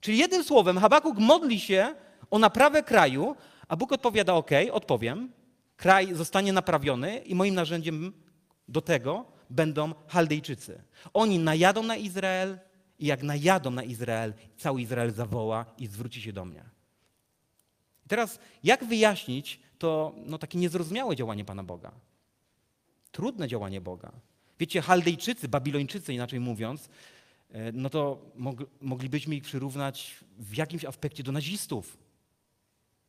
[0.00, 1.94] Czyli jednym słowem, Habakuk modli się
[2.30, 3.36] o naprawę kraju,
[3.68, 5.32] a Bóg odpowiada: OK, odpowiem.
[5.76, 8.12] Kraj zostanie naprawiony i moim narzędziem
[8.68, 10.82] do tego będą Chaldejczycy.
[11.14, 12.58] Oni najadą na Izrael
[12.98, 16.64] i jak najadą na Izrael, cały Izrael zawoła i zwróci się do mnie.
[18.08, 21.92] Teraz, jak wyjaśnić to no, takie niezrozumiałe działanie Pana Boga.
[23.12, 24.12] Trudne działanie Boga.
[24.58, 26.88] Wiecie, Chaldejczycy, Babilończycy inaczej mówiąc,
[27.50, 28.22] e, no to
[28.80, 31.98] moglibyśmy ich przyrównać w jakimś aspekcie do nazistów.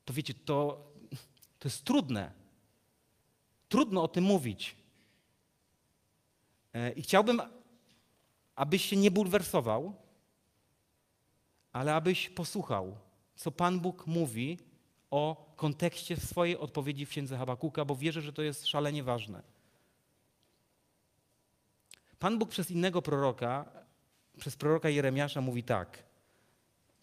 [0.05, 0.87] To wiecie, to,
[1.59, 2.31] to jest trudne.
[3.69, 4.75] Trudno o tym mówić.
[6.73, 7.41] E, I chciałbym,
[8.55, 9.93] abyś się nie bulwersował,
[11.71, 12.97] ale abyś posłuchał,
[13.35, 14.72] co Pan Bóg mówi
[15.13, 19.43] o kontekście swojej odpowiedzi w księdze Habakuka, bo wierzę, że to jest szalenie ważne.
[22.19, 23.65] Pan Bóg przez innego proroka,
[24.37, 26.03] przez proroka Jeremiasza mówi tak.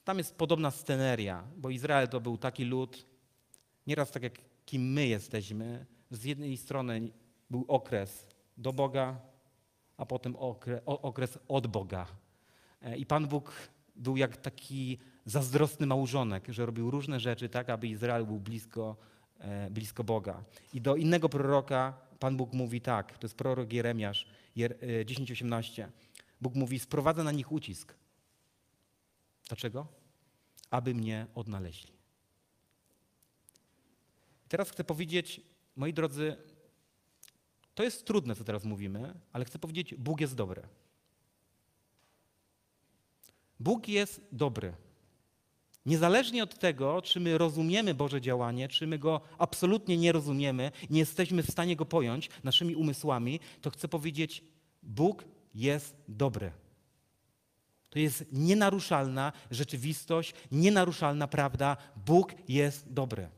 [0.05, 3.07] Tam jest podobna sceneria, bo Izrael to był taki lud,
[3.87, 5.87] nieraz tak jak kim my jesteśmy.
[6.11, 7.13] Z jednej strony
[7.51, 9.21] był okres do Boga,
[9.97, 10.37] a potem
[10.87, 12.07] okres, od Boga.
[12.83, 13.53] E, I Pan Bóg
[13.97, 18.97] był jak taki zazdrosny małżonek, że robił różne rzeczy tak, aby Izrael był blisko,
[19.39, 20.45] e, blisko Boga.
[20.75, 25.83] I do innego proroka Pan Bóg mówi tak, to jest prorok Jeremiasz 10:18.
[25.83, 25.91] E,
[26.41, 27.95] Bóg mówi: Sprowadzę na nich ucisk.
[29.49, 29.87] Dlaczego?
[30.71, 31.93] Aby mnie odnaleźli.
[34.49, 35.41] Teraz chcę powiedzieć,
[35.77, 36.37] moi drodzy,
[37.75, 40.63] to jest trudne, co teraz mówimy, ale chcę powiedzieć, Bóg jest dobry.
[43.61, 44.75] Bóg jest dobry.
[45.87, 50.99] Niezależnie od tego, czy my rozumiemy Boże działanie, czy my go absolutnie nie rozumiemy, nie
[50.99, 54.45] jesteśmy w stanie go pojąć naszymi umysłami, to chcę powiedzieć,
[54.83, 56.53] Bóg jest dobry.
[57.91, 61.77] To jest nienaruszalna rzeczywistość, nienaruszalna prawda.
[62.07, 63.29] Bóg jest dobry.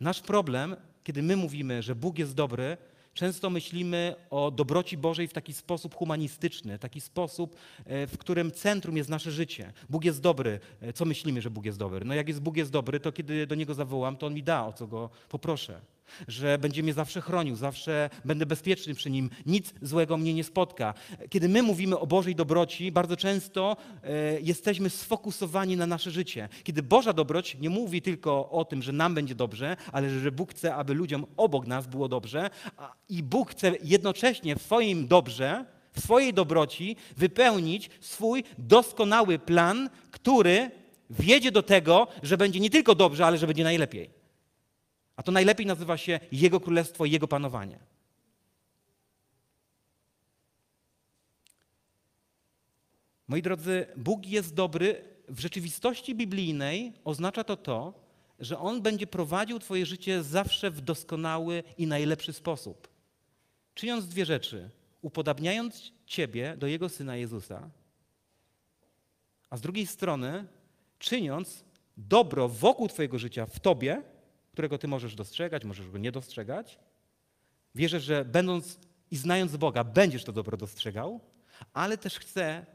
[0.00, 2.76] Nasz problem, kiedy my mówimy, że Bóg jest dobry,
[3.18, 8.96] Często myślimy o dobroci Bożej w taki sposób humanistyczny, taki sposób, e, w którym centrum
[8.96, 9.72] jest nasze życie.
[9.90, 10.60] Bóg jest dobry.
[10.80, 12.04] E, co myślimy, że Bóg jest dobry?
[12.04, 14.66] No jak jest Bóg jest dobry, to kiedy do Niego zawołam, to On mi da,
[14.66, 15.80] o co Go poproszę
[16.28, 20.94] że będzie mnie zawsze chronił, zawsze będę bezpieczny przy nim, nic złego mnie nie spotka.
[21.30, 26.48] Kiedy my mówimy o Bożej dobroci, bardzo często e, jesteśmy sfokusowani na nasze życie.
[26.64, 30.50] Kiedy Boża dobroć nie mówi tylko o tym, że nam będzie dobrze, ale że Bóg
[30.50, 35.64] chce, aby ludziom obok nas było dobrze a, i Bóg chce jednocześnie w swoim dobrze,
[35.92, 40.70] w swojej dobroci wypełnić swój doskonały plan, który
[41.10, 44.17] wiedzie do tego, że będzie nie tylko dobrze, ale że będzie najlepiej.
[45.18, 47.78] A to najlepiej nazywa się Jego Królestwo i Jego panowanie.
[53.28, 55.04] Moi drodzy, Bóg jest dobry.
[55.28, 57.94] W rzeczywistości biblijnej oznacza to to,
[58.38, 62.88] że On będzie prowadził Twoje życie zawsze w doskonały i najlepszy sposób.
[63.74, 64.70] Czyniąc dwie rzeczy:
[65.02, 67.70] upodabniając Ciebie do Jego syna Jezusa,
[69.50, 70.46] a z drugiej strony
[70.98, 71.64] czyniąc
[71.96, 74.02] dobro wokół Twojego życia w Tobie,
[74.58, 76.78] którego Ty możesz dostrzegać, możesz go nie dostrzegać.
[77.74, 78.78] Wierzę, że będąc
[79.10, 81.20] i znając Boga, będziesz to dobro dostrzegał,
[81.72, 82.66] ale też chcę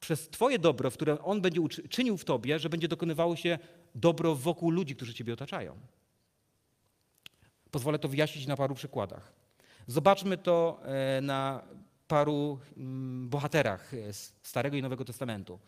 [0.00, 3.58] przez Twoje dobro, które On będzie czynił w Tobie, że będzie dokonywało się
[3.94, 5.76] dobro wokół ludzi, którzy Ciebie otaczają.
[7.70, 9.32] Pozwolę to wyjaśnić na paru przykładach.
[9.86, 11.62] Zobaczmy to e, na
[12.08, 15.58] paru mm, bohaterach z Starego i Nowego Testamentu.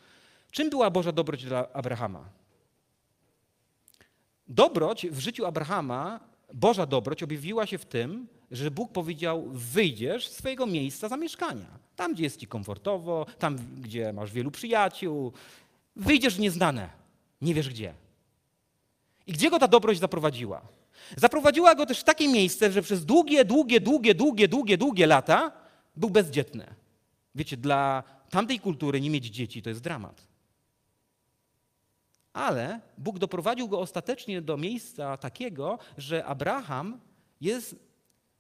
[0.51, 2.38] Czym była Boża dobroć dla Abrahama?
[4.49, 6.21] Dobroć w życiu Abrahama,
[6.55, 11.79] Boża dobroć objawiła się w tym, że Bóg powiedział: wyjdziesz z swojego miejsca zamieszkania.
[11.97, 15.33] Tam, gdzie jest ci komfortowo, tam, gdzie masz wielu przyjaciół.
[15.97, 16.91] Wyjdziesz w nieznane.
[17.43, 17.95] Nie wiesz gdzie.
[19.27, 20.61] I gdzie go ta dobroć zaprowadziła?
[21.17, 25.53] Zaprowadziła go też w takie miejsce, że przez długie, długie, długie, długie, długie, długie lata
[25.97, 26.67] był bezdzietny.
[27.35, 30.28] Wiecie, dla tamtej kultury nie mieć dzieci to jest dramat.
[32.39, 37.01] Ale Bóg doprowadził go ostatecznie do miejsca takiego, że Abraham
[37.41, 37.77] jest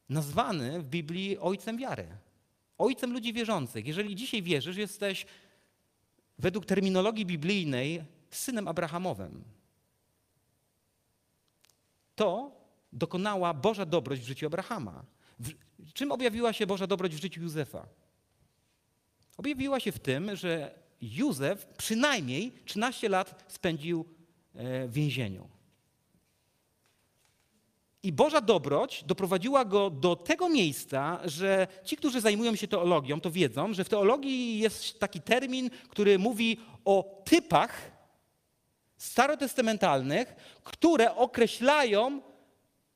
[0.08, 2.06] nazwany w Biblii ojcem wiary.
[2.78, 3.86] Ojcem ludzi wierzących.
[3.86, 5.26] Jeżeli dzisiaj wierzysz, jesteś
[6.38, 9.44] według terminologii biblijnej synem Abrahamowym.
[12.14, 12.52] To
[12.92, 15.04] dokonała Boża dobroć w życiu Abrahama.
[15.38, 15.52] W,
[15.92, 17.86] czym objawiła się Boża dobroć w życiu Józefa?
[19.36, 24.04] Objawiła się w tym, że Józef przynajmniej 13 lat spędził
[24.54, 25.48] e, w więzieniu.
[28.02, 33.30] I Boża dobroć doprowadziła go do tego miejsca, że ci, którzy zajmują się teologią, to
[33.30, 37.90] wiedzą, że w teologii jest taki termin, który mówi o typach
[38.96, 40.34] starotestamentalnych,
[40.64, 42.22] które określają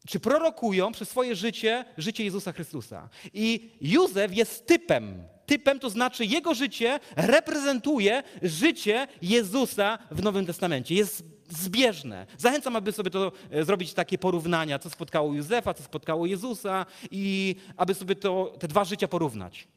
[0.07, 3.09] czy prorokują przez swoje życie życie Jezusa Chrystusa.
[3.35, 10.95] I Józef jest typem typem, to znaczy jego życie reprezentuje życie Jezusa w Nowym Testamencie.
[10.95, 12.27] Jest zbieżne.
[12.38, 17.57] Zachęcam, aby sobie to e, zrobić takie porównania, co spotkało Józefa, co spotkało Jezusa i
[17.77, 19.69] aby sobie to, te dwa życia porównać.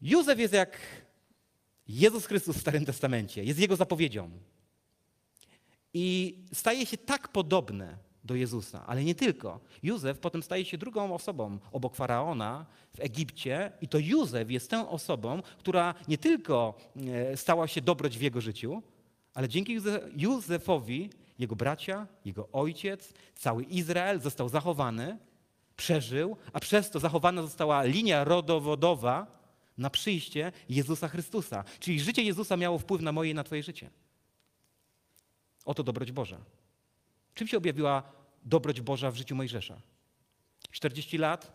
[0.00, 0.78] Józef jest jak
[1.88, 4.30] Jezus Chrystus w Starym Testamencie, jest jego zapowiedzią.
[5.94, 8.86] I staje się tak podobny do Jezusa.
[8.86, 9.60] Ale nie tylko.
[9.82, 14.88] Józef potem staje się drugą osobą obok faraona w Egipcie, i to Józef jest tą
[14.88, 18.82] osobą, która nie tylko e, stała się dobroć w jego życiu,
[19.34, 19.78] ale dzięki
[20.16, 25.18] Józefowi jego bracia, jego ojciec, cały Izrael został zachowany,
[25.76, 29.26] przeżył, a przez to zachowana została linia rodowodowa
[29.78, 31.64] na przyjście Jezusa Chrystusa.
[31.80, 33.90] Czyli życie Jezusa miało wpływ na moje i na Twoje życie.
[35.64, 36.38] Oto dobroć Boża.
[37.34, 38.02] Czym się objawiła
[38.44, 39.80] dobroć Boża w życiu Mojżesza?
[40.70, 41.52] 40 lat,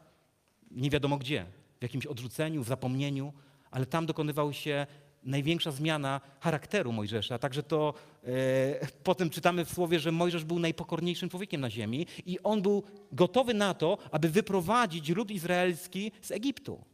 [0.71, 1.45] nie wiadomo gdzie,
[1.79, 3.33] w jakimś odrzuceniu, w zapomnieniu,
[3.71, 4.87] ale tam dokonywał się
[5.23, 7.39] największa zmiana charakteru Mojżesza.
[7.39, 12.39] Także to e, potem czytamy w słowie, że Mojżesz był najpokorniejszym człowiekiem na ziemi i
[12.39, 16.85] on był gotowy na to, aby wyprowadzić lud izraelski z Egiptu.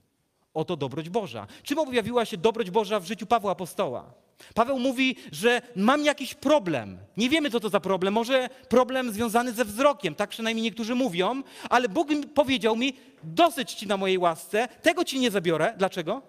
[0.54, 1.48] Oto dobroć Boża.
[1.64, 4.14] Czym objawiła się dobroć Boża w życiu Pawła Apostoła?
[4.54, 6.98] Paweł mówi, że mam jakiś problem.
[7.18, 8.14] Nie wiemy, co to za problem.
[8.14, 12.94] Może problem związany ze wzrokiem, tak przynajmniej niektórzy mówią, ale Bóg powiedział mi:
[13.24, 15.74] dosyć ci na mojej łasce, tego ci nie zabiorę.
[15.78, 16.22] Dlaczego?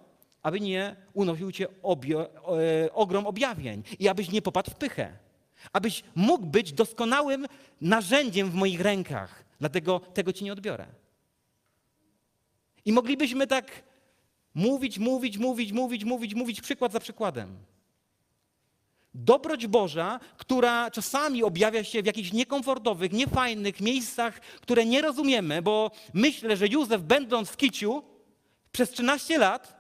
[0.42, 2.28] Aby nie unosił cię obio,
[2.84, 5.12] e, ogrom objawień i abyś nie popadł w pychę.
[5.72, 7.46] Abyś mógł być doskonałym
[7.80, 9.44] narzędziem w moich rękach.
[9.60, 10.86] Dlatego tego ci nie odbiorę.
[12.84, 13.82] I moglibyśmy tak
[14.54, 17.56] mówić, mówić, mówić, mówić, mówić, mówić, przykład za przykładem.
[19.18, 25.90] Dobroć Boża, która czasami objawia się w jakichś niekomfortowych, niefajnych miejscach, które nie rozumiemy, bo
[26.14, 28.02] myślę, że Józef, będąc w Kiciu
[28.72, 29.76] przez 13 lat,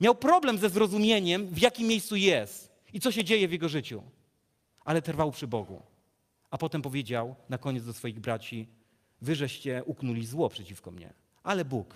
[0.00, 4.02] miał problem ze zrozumieniem, w jakim miejscu jest i co się dzieje w jego życiu.
[4.84, 5.82] Ale trwał przy Bogu.
[6.50, 8.68] A potem powiedział na koniec do swoich braci:
[9.22, 11.12] Wy żeście uknuli zło przeciwko mnie,
[11.42, 11.94] ale Bóg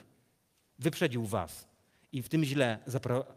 [0.78, 1.74] wyprzedził was
[2.15, 2.79] i w tym źle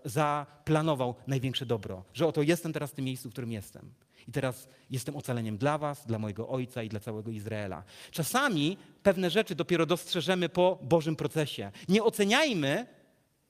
[0.06, 2.04] zaplanował największe dobro.
[2.14, 3.92] Że oto jestem teraz w tym miejscu, w którym jestem.
[4.28, 7.84] I teraz jestem ocaleniem dla was, dla mojego ojca i dla całego Izraela.
[8.12, 11.72] Czasami pewne rzeczy dopiero dostrzeżemy po Bożym procesie.
[11.90, 12.88] Nie oceniajmy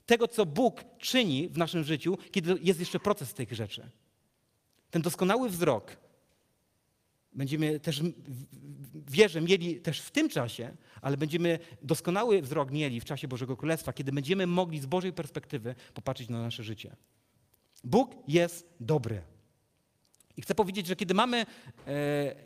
[0.05, 3.89] tego, co Bóg czyni w naszym życiu, kiedy jest jeszcze proces tych rzeczy.
[4.91, 5.97] Ten doskonały wzrok
[7.33, 8.01] będziemy też,
[9.07, 13.93] wierzę, mieli też w tym czasie, ale będziemy doskonały wzrok mieli w czasie Bożego Królestwa,
[13.93, 16.95] kiedy będziemy mogli z Bożej perspektywy popatrzeć na nasze życie.
[17.83, 19.21] Bóg jest dobry.
[20.37, 21.45] I chcę powiedzieć, że kiedy mamy e,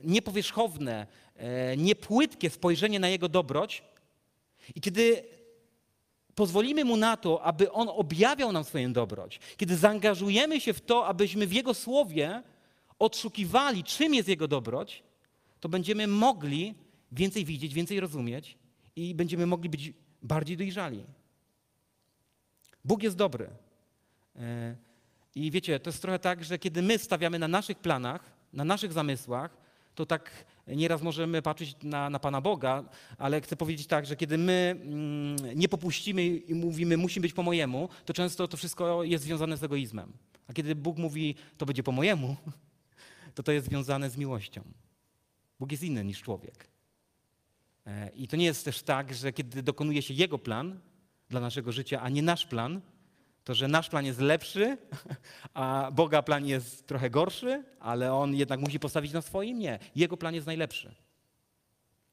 [0.04, 3.84] niepowierzchowne, e, niepłytkie spojrzenie na Jego dobroć
[4.76, 5.24] i kiedy
[6.36, 11.08] pozwolimy Mu na to, aby On objawiał nam swoją dobroć, kiedy zaangażujemy się w to,
[11.08, 12.44] abyśmy w Jego Słowie
[13.02, 15.04] odszukiwali, czym jest Jego dobroć,
[15.60, 16.76] to będziemy mogli
[17.12, 18.58] więcej widzieć, więcej rozumieć
[18.96, 21.04] i będziemy mogli być bardziej dojrzali.
[22.86, 23.50] Bóg jest dobry.
[24.36, 24.76] E,
[25.36, 28.94] I wiecie, to jest trochę tak, że kiedy my stawiamy na naszych planach, na naszych
[28.94, 29.58] zamysłach,
[29.96, 32.84] to tak nieraz możemy patrzeć na, na Pana Boga,
[33.18, 37.44] ale chcę powiedzieć tak, że kiedy my mm, nie popuścimy i mówimy, musi być po
[37.44, 40.12] mojemu, to często to wszystko jest związane z egoizmem.
[40.48, 42.36] A kiedy Bóg mówi, to będzie po mojemu,
[43.36, 44.62] to to jest związane z miłością.
[45.60, 46.68] Bóg jest inny niż człowiek.
[47.88, 50.80] E, I to nie jest też tak, że kiedy dokonuje się Jego plan
[51.30, 52.82] dla naszego życia, a nie nasz plan,
[53.44, 54.78] to że nasz plan jest lepszy,
[55.54, 59.60] a Boga plan jest trochę gorszy, ale On jednak musi postawić na swoim?
[59.60, 59.80] Nie.
[59.96, 60.96] Jego plan jest najlepszy.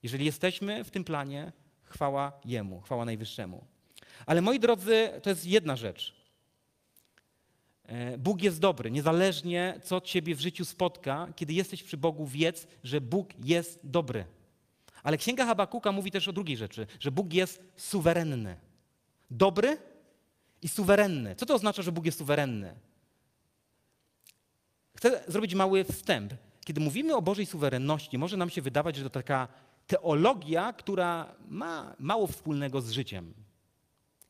[0.02, 1.52] Jeżeli jesteśmy w tym planie,
[1.82, 3.64] chwała Jemu, chwała Najwyższemu.
[4.26, 6.17] Ale moi drodzy, to jest jedna rzecz.
[7.88, 12.66] E, Bóg jest dobry, niezależnie co ciebie w życiu spotka, kiedy jesteś przy Bogu, wiedz,
[12.84, 14.24] że Bóg jest dobry.
[15.02, 18.56] Ale Księga Habakuka mówi też o drugiej rzeczy, że Bóg jest suwerenny.
[19.30, 19.78] Dobry
[20.62, 21.36] i suwerenny.
[21.36, 22.74] Co to oznacza, że Bóg jest suwerenny?
[24.96, 26.34] Chcę zrobić mały wstęp.
[26.64, 29.48] Kiedy mówimy o Bożej suwerenności, może nam się wydawać, że to taka
[29.86, 33.34] teologia, która ma mało wspólnego z życiem.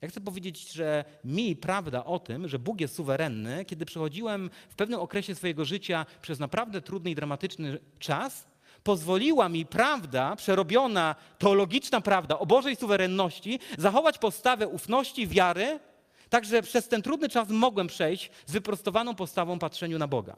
[0.01, 4.75] Ja chcę powiedzieć, że mi prawda o tym, że Bóg jest suwerenny, kiedy przechodziłem w
[4.75, 8.47] pewnym okresie swojego życia przez naprawdę trudny i dramatyczny czas,
[8.83, 15.81] pozwoliła mi prawda, przerobiona teologiczna prawda o Bożej suwerenności, zachować postawę ufności, wiary,
[16.29, 20.37] tak że przez ten trudny czas mogłem przejść z wyprostowaną postawą patrzeniu na Boga.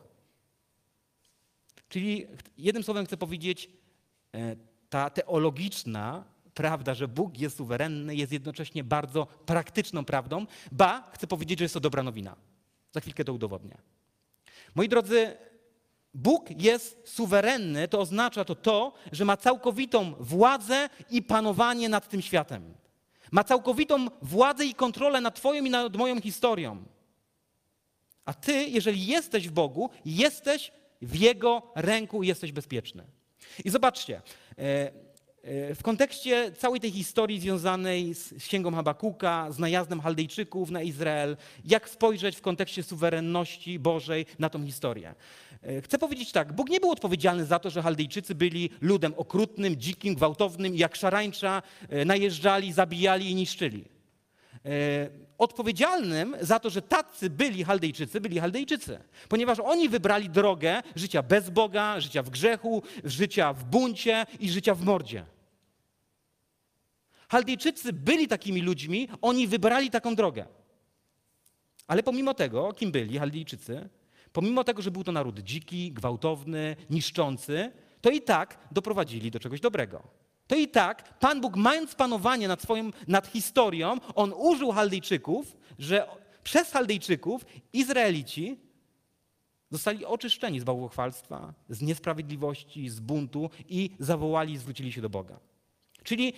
[1.88, 2.26] Czyli
[2.58, 3.70] jednym słowem chcę powiedzieć,
[4.34, 4.56] e,
[4.90, 6.24] ta teologiczna
[6.54, 11.74] prawda, że Bóg jest suwerenny, jest jednocześnie bardzo praktyczną prawdą, ba, chcę powiedzieć, że jest
[11.74, 12.36] to dobra nowina.
[12.92, 13.78] Za chwilkę to udowodnię.
[14.74, 15.36] Moi drodzy,
[16.14, 22.22] Bóg jest suwerenny, to oznacza to to, że ma całkowitą władzę i panowanie nad tym
[22.22, 22.74] światem.
[23.30, 26.84] Ma całkowitą władzę i kontrolę nad Twoją i nad moją historią.
[28.24, 30.72] A Ty, jeżeli jesteś w Bogu, jesteś
[31.02, 33.04] w Jego ręku i jesteś bezpieczny.
[33.64, 34.22] I zobaczcie,
[34.58, 34.92] e,
[35.74, 41.88] w kontekście całej tej historii związanej z księgą Habakuka, z najazdem Chaldejczyków na Izrael, jak
[41.88, 45.14] spojrzeć w kontekście suwerenności Bożej na tą historię.
[45.62, 49.76] E, chcę powiedzieć tak, Bóg nie był odpowiedzialny za to, że Chaldejczycy byli ludem okrutnym,
[49.76, 53.99] dzikim, gwałtownym jak szarańcza e, najeżdżali, zabijali i niszczyli.
[55.38, 61.50] Odpowiedzialnym za to, że tacy byli Chaldejczycy, byli Chaldejczycy, ponieważ oni wybrali drogę życia bez
[61.50, 65.24] Boga, życia w grzechu, życia w buncie i życia w mordzie.
[67.28, 70.46] Chaldejczycy byli takimi ludźmi, oni wybrali taką drogę.
[71.86, 73.88] Ale pomimo tego, kim byli Chaldejczycy,
[74.32, 79.60] pomimo tego, że był to naród dziki, gwałtowny, niszczący, to i tak doprowadzili do czegoś
[79.60, 80.02] dobrego.
[80.50, 86.06] To i tak Pan Bóg, mając panowanie nad, swoją, nad historią, on użył Chaldejczyków, że
[86.42, 88.58] przez Chaldejczyków Izraelici
[89.70, 95.40] zostali oczyszczeni z bałwochwalstwa, z niesprawiedliwości, z buntu i zawołali zwrócili się do Boga.
[96.02, 96.32] Czyli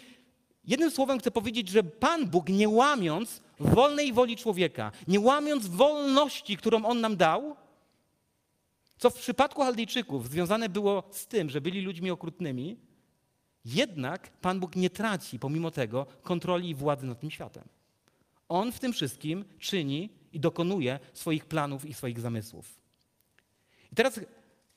[0.64, 6.56] Jednym słowem chcę powiedzieć, że Pan Bóg, nie łamiąc wolnej woli człowieka, nie łamiąc wolności,
[6.56, 7.56] którą On nam dał,
[8.98, 12.76] co w przypadku Chaldejczyków związane było z tym, że byli ludźmi okrutnymi,
[13.64, 17.64] jednak Pan Bóg nie traci pomimo tego kontroli i władzy nad tym światem.
[18.48, 22.80] On w tym wszystkim czyni i dokonuje swoich planów i swoich zamysłów.
[23.92, 24.20] I teraz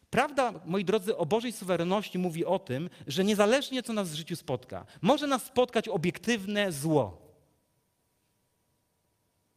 [0.10, 4.36] Prawda, moi drodzy, o Bożej suwerenności mówi o tym, że niezależnie co nas w życiu
[4.36, 7.22] spotka, może nas spotkać obiektywne zło.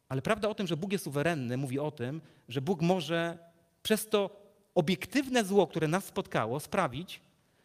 [0.09, 3.37] Ale prawda o tym, że Bóg jest suwerenny, mówi o tym, że Bóg może
[3.83, 4.29] przez to
[4.75, 7.21] obiektywne zło, które nas spotkało, sprawić,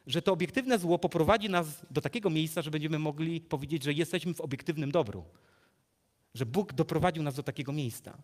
[0.07, 4.35] że to obiektywne zło poprowadzi nas do takiego miejsca, że będziemy mogli powiedzieć, że jesteśmy
[4.35, 5.25] w obiektywnym dobru.
[6.35, 8.19] Że Bóg doprowadził nas do takiego miejsca.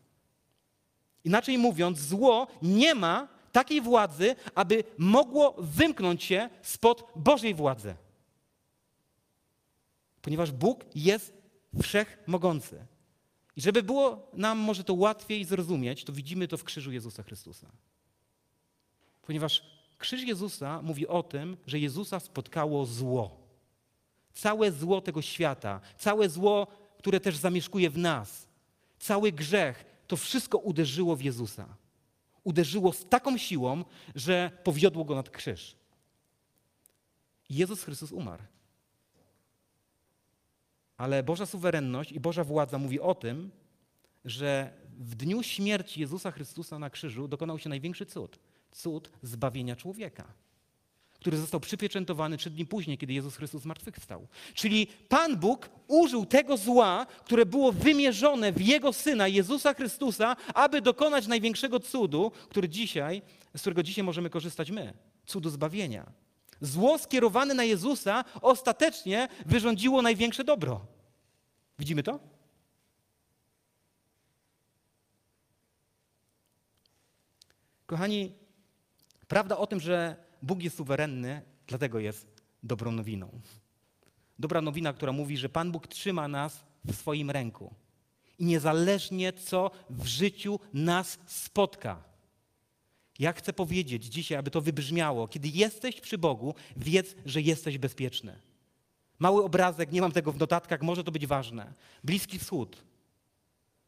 [1.24, 7.95] Inaczej mówiąc, zło nie ma takiej władzy, aby mogło wymknąć się spod Bożej władzy.
[10.22, 11.33] Ponieważ Bóg jest
[11.83, 12.87] wszechmogący.
[13.57, 17.70] I żeby było nam może to łatwiej zrozumieć, to widzimy to w krzyżu Jezusa Chrystusa.
[19.22, 23.36] Ponieważ krzyż Jezusa mówi o tym, że Jezusa spotkało zło.
[24.32, 26.66] Całe zło tego świata, całe zło,
[26.98, 28.48] które też zamieszkuje w nas,
[28.98, 31.76] cały grzech, to wszystko uderzyło w Jezusa.
[32.44, 33.84] Uderzyło z taką siłą,
[34.14, 35.76] że powiodło go nad krzyż.
[37.51, 38.42] Jezus Chrystus umarł.
[40.96, 43.51] Ale Boża suwerenność i Boża władza mówi o tym,
[44.24, 48.38] że w dniu śmierci Jezusa Chrystusa na krzyżu dokonał się największy cud
[48.72, 50.24] cud zbawienia człowieka,
[51.12, 54.26] który został przypieczętowany trzy dni później, kiedy Jezus Chrystus zmartwychwstał.
[54.54, 60.82] Czyli Pan Bóg użył tego zła, które było wymierzone w Jego Syna, Jezusa Chrystusa, aby
[60.82, 63.22] dokonać największego cudu, który dzisiaj,
[63.56, 64.92] z którego dzisiaj możemy korzystać my.
[65.26, 66.12] Cudu zbawienia.
[66.60, 70.86] Zło skierowane na Jezusa ostatecznie wyrządziło największe dobro.
[71.78, 72.20] Widzimy to?
[77.86, 78.39] Kochani,
[79.31, 83.41] prawda o tym, że Bóg jest suwerenny, dlatego jest dobrą nowiną.
[84.39, 87.74] Dobra nowina, która mówi, że Pan Bóg trzyma nas w swoim ręku.
[88.39, 92.03] I niezależnie co w życiu nas spotka.
[93.18, 95.28] Ja chcę powiedzieć dzisiaj, aby to wybrzmiało.
[95.28, 98.39] Kiedy jesteś przy Bogu, wiedz, że jesteś bezpieczny.
[99.18, 101.72] Mały obrazek, nie mam tego w notatkach, może to być ważne.
[102.05, 102.85] Bliski Wschód.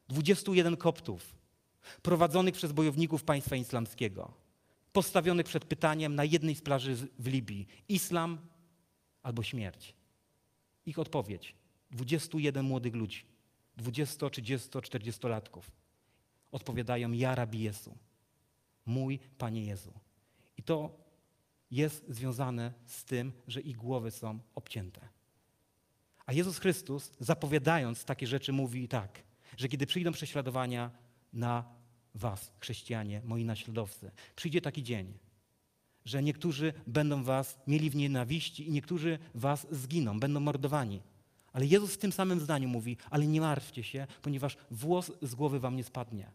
[0.09, 1.34] 21 koptów
[2.03, 4.43] prowadzonych przez bojowników państwa islamskiego,
[4.93, 8.38] postawionych przed pytaniem na jednej z plaży w Libii: islam
[9.22, 9.95] albo śmierć.
[10.86, 11.55] Ich odpowiedź:
[11.90, 13.24] 21 młodych ludzi,
[13.76, 15.62] 20, 30, 40-latków
[16.53, 17.99] odpowiadają: Ja, Rabi Jezu,
[18.86, 19.93] mój Panie Jezu.
[20.57, 21.03] I to
[21.70, 25.09] jest związane z tym, że ich głowy są obcięte.
[26.26, 29.22] A Jezus Chrystus, zapowiadając takie rzeczy, mówi tak,
[29.57, 30.90] że kiedy przyjdą prześladowania,
[31.32, 31.64] na
[32.14, 34.10] was, chrześcijanie, moi naśladowcy.
[34.36, 35.14] Przyjdzie taki dzień,
[36.04, 41.02] że niektórzy będą was mieli w nienawiści i niektórzy was zginą, będą mordowani.
[41.52, 45.60] Ale Jezus w tym samym zdaniu mówi, ale nie martwcie się, ponieważ włos z głowy
[45.60, 46.30] wam nie spadnie.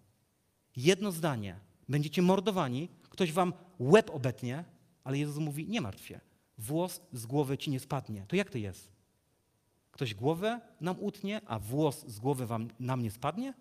[0.75, 1.59] Jedno zdanie.
[1.89, 4.65] Będziecie mordowani, ktoś wam łeb obetnie,
[5.03, 6.19] ale Jezus mówi, nie martw się.
[6.57, 8.25] Włos z głowy ci nie spadnie.
[8.27, 8.91] To jak to jest?
[9.91, 13.53] Ktoś głowę nam utnie, a włos z głowy wam, nam nie spadnie?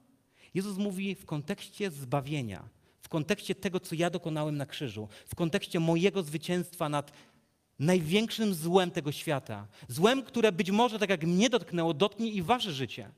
[0.57, 2.69] Jezus mówi w kontekście zbawienia,
[3.01, 7.13] w kontekście tego, co ja dokonałem na krzyżu, w kontekście mojego zwycięstwa nad
[7.79, 9.67] największym złem tego świata.
[9.89, 13.11] Złem, które być może, tak jak mnie dotknęło, dotknie i wasze życie.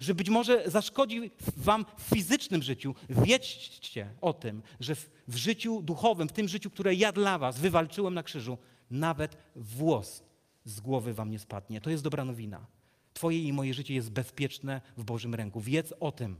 [0.00, 2.94] Że być może zaszkodzi wam w fizycznym życiu.
[3.08, 7.58] Wiedzcie o tym, że w, w życiu duchowym, w tym życiu, które ja dla was
[7.58, 8.58] wywalczyłem na krzyżu,
[8.90, 10.22] nawet włos
[10.64, 11.80] z głowy wam nie spadnie.
[11.80, 12.66] To jest dobra nowina.
[13.14, 15.60] Twoje i moje życie jest bezpieczne w Bożym ręku.
[15.60, 16.36] Wiedz o tym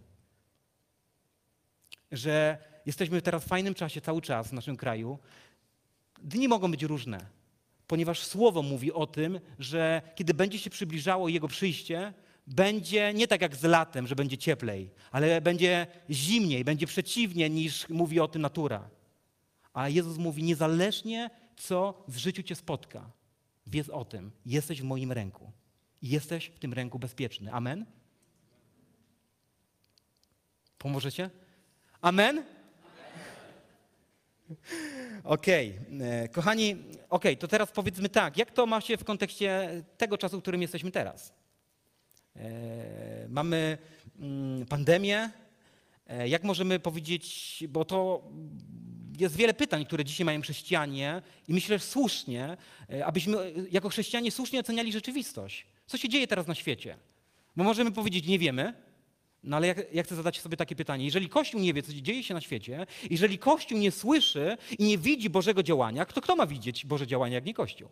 [2.17, 5.19] że jesteśmy teraz w fajnym czasie cały czas w naszym kraju.
[6.23, 7.27] Dni mogą być różne,
[7.87, 12.13] ponieważ Słowo mówi o tym, że kiedy będzie się przybliżało Jego przyjście,
[12.47, 17.89] będzie nie tak jak z latem, że będzie cieplej, ale będzie zimniej, będzie przeciwnie niż
[17.89, 18.91] mówi o tym natura.
[19.73, 23.11] A Jezus mówi, niezależnie co w życiu cię spotka,
[23.67, 25.53] wiedz o tym, jesteś w moim ręku.
[26.03, 27.53] Jesteś w tym ręku bezpieczny.
[27.53, 27.87] Amen?
[30.79, 31.31] Pomożecie?
[32.05, 32.43] Amen?
[35.25, 36.07] Okej, okay.
[36.07, 40.19] E, kochani, okej, okay, to teraz powiedzmy tak, jak to ma się w kontekście tego
[40.19, 41.33] czasu, w którym jesteśmy teraz?
[42.37, 43.79] E, mamy
[44.21, 45.31] mm, pandemię,
[46.07, 48.23] e, jak możemy powiedzieć, bo to
[49.19, 52.57] jest wiele pytań, które dzisiaj mają chrześcijanie i myślę że słusznie,
[53.05, 55.67] abyśmy jako chrześcijanie słusznie oceniali rzeczywistość.
[55.87, 56.97] Co się dzieje teraz na świecie?
[57.57, 58.84] Bo możemy powiedzieć, nie wiemy,
[59.45, 61.05] no ale ja, ja, chcę zadać sobie takie pytanie.
[61.05, 64.99] Jeżeli Kościół nie wie, co dzieje się na świecie, jeżeli Kościół nie słyszy i nie
[64.99, 67.89] widzi Bożego działania, to kto ma widzieć Boże działania, jak nie Kościół?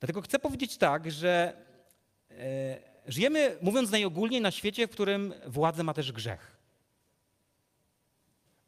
[0.00, 1.56] Dlatego chcę powiedzieć tak, że
[2.30, 6.53] e, żyjemy, mówiąc najogólniej, na świecie, w którym władzę ma też grzech.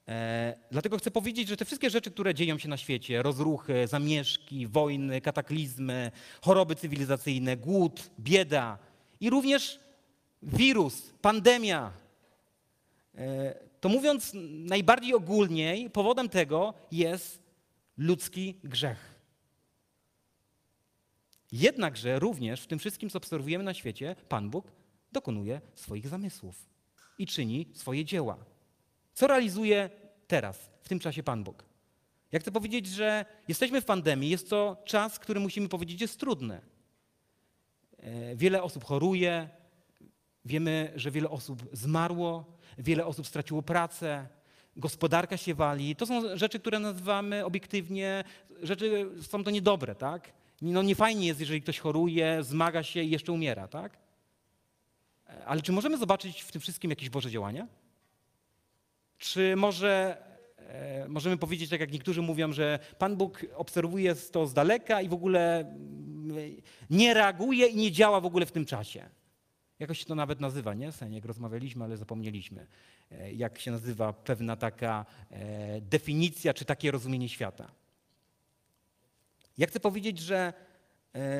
[0.08, 4.66] E, dlatego chcę powiedzieć, że te wszystkie rzeczy, które dzieją się na świecie, rozruchy, zamieszki,
[4.66, 6.10] wojny, kataklizmy,
[6.42, 8.78] choroby cywilizacyjne, głód, bieda
[9.20, 9.80] i również
[10.42, 11.92] wirus, pandemia,
[13.14, 17.42] e, to mówiąc najbardziej ogólniej, powodem tego jest
[17.96, 19.16] ludzki grzech.
[21.52, 24.72] Jednakże również w tym wszystkim, co obserwujemy na świecie, Pan Bóg
[25.12, 26.66] dokonuje swoich zamysłów
[27.18, 28.55] i czyni swoje dzieła.
[29.16, 29.90] Co realizuje
[30.26, 31.64] teraz, w tym czasie Pan Bóg?
[32.32, 36.60] Ja chcę powiedzieć, że jesteśmy w pandemii, jest to czas, który musimy powiedzieć jest trudny.
[37.98, 39.48] e, wiele osób choruje,
[40.44, 42.44] wiemy, że wiele osób zmarło,
[42.78, 44.28] wiele osób straciło pracę,
[44.76, 45.96] gospodarka się wali.
[45.96, 48.24] To są rzeczy, które nazywamy obiektywnie,
[48.62, 50.32] rzeczy są to niedobre, tak?
[50.62, 53.98] No niefajnie jest, jeżeli ktoś choruje, zmaga się i jeszcze umiera, tak?
[55.46, 57.66] Ale czy możemy zobaczyć w tym wszystkim jakieś Boże działanie?
[59.18, 60.22] Czy może
[60.58, 65.08] e, możemy powiedzieć, tak jak niektórzy mówią, że Pan Bóg obserwuje to z daleka i
[65.08, 66.56] w ogóle mm,
[66.90, 69.08] nie reaguje i nie działa w ogóle w tym czasie?
[69.78, 70.90] Jakoś się to nawet nazywa, nie?
[71.10, 72.66] jak rozmawialiśmy, ale zapomnieliśmy,
[73.10, 77.70] e, jak się nazywa pewna taka e, definicja czy takie rozumienie świata.
[79.58, 80.52] Ja chcę powiedzieć, że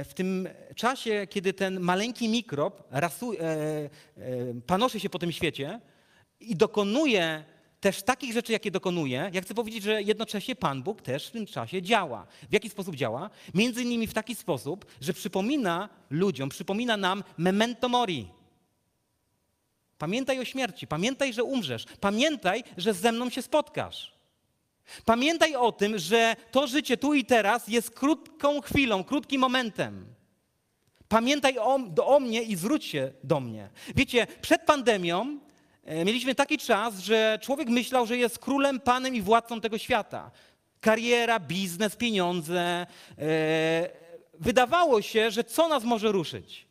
[0.05, 3.91] w tym czasie, kiedy ten maleńki mikrob rasu, e, e,
[4.66, 5.81] panoszy się po tym świecie
[6.41, 7.45] i dokonuje
[7.81, 11.47] też takich rzeczy, jakie dokonuje, ja chcę powiedzieć, że jednocześnie Pan Bóg też w tym
[11.47, 12.27] czasie działa.
[12.51, 13.31] W jaki sposób działa?
[13.55, 18.29] Między innymi w taki sposób, że przypomina ludziom, przypomina nam memento mori.
[19.99, 24.16] Pamiętaj o śmierci, pamiętaj, że umrzesz, pamiętaj, że ze mną się spotkasz.
[25.05, 30.07] Pamiętaj o tym, że to życie tu i teraz jest krótką chwilą, krótkim momentem.
[31.09, 33.68] Pamiętaj o, o mnie i zwróć się do mnie.
[33.97, 35.39] Wiecie, przed pandemią
[35.87, 40.30] mieliśmy taki czas, że człowiek myślał, że jest królem, panem i władcą tego świata.
[40.80, 42.87] Kariera, biznes, pieniądze.
[43.18, 43.91] E,
[44.34, 46.66] wydawało się, że co nas może ruszyć?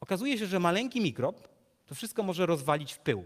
[0.00, 1.48] Okazuje się, że maleńki mikrob
[1.86, 3.24] to wszystko może rozwalić w pył.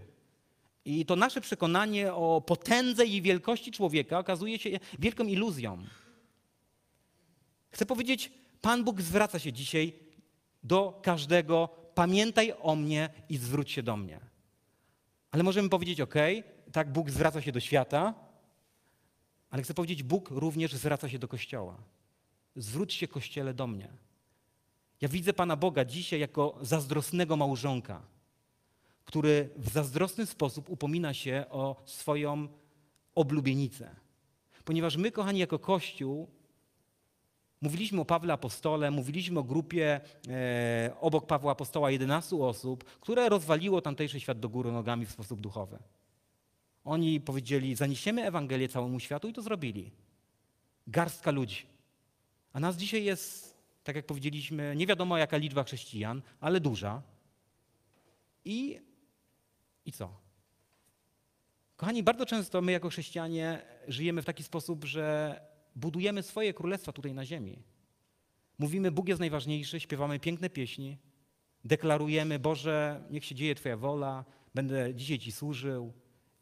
[0.84, 5.84] I to nasze przekonanie o potędze i wielkości człowieka okazuje się wielką iluzją.
[7.70, 9.92] Chcę powiedzieć, Pan Bóg zwraca się dzisiaj
[10.62, 14.20] do każdego, pamiętaj o mnie i zwróć się do mnie.
[15.30, 16.14] Ale możemy powiedzieć, ok,
[16.72, 18.14] tak, Bóg zwraca się do świata,
[19.50, 21.76] ale chcę powiedzieć, Bóg również zwraca się do Kościoła.
[22.56, 23.88] Zwróć się, Kościele, do mnie.
[25.00, 28.02] Ja widzę Pana Boga dzisiaj jako zazdrosnego małżonka
[29.10, 32.48] który w zazdrosny sposób upomina się o swoją
[33.14, 33.96] oblubienicę.
[34.64, 36.28] Ponieważ my, kochani, jako Kościół,
[37.60, 43.80] mówiliśmy o Pawle Apostole, mówiliśmy o grupie e, obok Pawła Apostoła 11 osób, które rozwaliło
[43.80, 45.78] tamtejszy świat do góry nogami w sposób duchowy.
[46.84, 49.90] Oni powiedzieli, zaniesiemy Ewangelię całemu światu i to zrobili.
[50.86, 51.66] Garstka ludzi.
[52.52, 57.02] A nas dzisiaj jest, tak jak powiedzieliśmy, nie wiadomo jaka liczba chrześcijan, ale duża.
[58.44, 58.80] I
[59.84, 60.16] i co?
[61.76, 65.40] Kochani, bardzo często my jako chrześcijanie żyjemy w taki sposób, że
[65.76, 67.62] budujemy swoje królestwa tutaj na ziemi.
[68.58, 70.98] Mówimy, Bóg jest najważniejszy, śpiewamy piękne pieśni,
[71.64, 75.92] deklarujemy, Boże, niech się dzieje Twoja wola, będę dzisiaj Ci służył.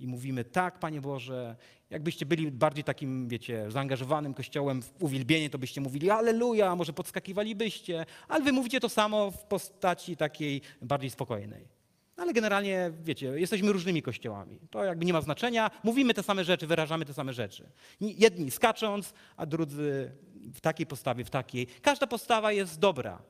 [0.01, 1.57] I mówimy, tak, Panie Boże.
[1.91, 8.07] Jakbyście byli bardziej takim, wiecie, zaangażowanym kościołem w uwielbienie, to byście mówili, aleluja, może podskakiwalibyście,
[8.29, 11.78] ale wy mówicie to samo w postaci takiej bardziej spokojnej.
[12.19, 14.61] Ale generalnie, wiecie, jesteśmy różnymi kościołami.
[14.71, 15.71] To jakby nie ma znaczenia.
[15.83, 17.69] Mówimy te same rzeczy, wyrażamy te same rzeczy.
[18.01, 20.12] Jedni skacząc, a drudzy
[20.55, 21.66] w takiej postawie, w takiej.
[21.83, 23.23] Każda postawa jest dobra.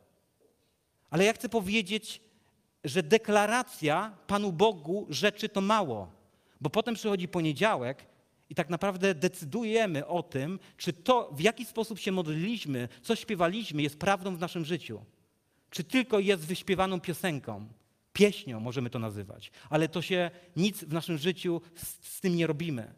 [1.11, 2.21] Ale ja chcę powiedzieć,
[2.85, 6.11] że deklaracja Panu Bogu rzeczy to mało.
[6.61, 8.07] Bo potem przychodzi poniedziałek
[8.51, 13.83] i tak naprawdę decydujemy o tym, czy to, w jaki sposób się modliliśmy, co śpiewaliśmy,
[13.83, 15.05] jest prawdą w naszym życiu.
[15.71, 17.69] Czy tylko jest wyśpiewaną piosenką
[18.19, 22.47] pieśnią możemy to nazywać, ale to się nic w naszym życiu z, z tym nie
[22.47, 22.95] robimy.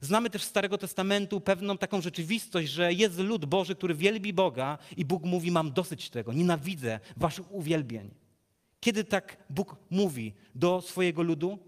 [0.00, 4.78] Znamy też z Starego Testamentu pewną taką rzeczywistość, że jest lud Boży, który wielbi Boga
[4.96, 8.10] i Bóg mówi: Mam dosyć tego, nienawidzę waszych uwielbień.
[8.80, 11.58] Kiedy tak Bóg mówi do swojego ludu?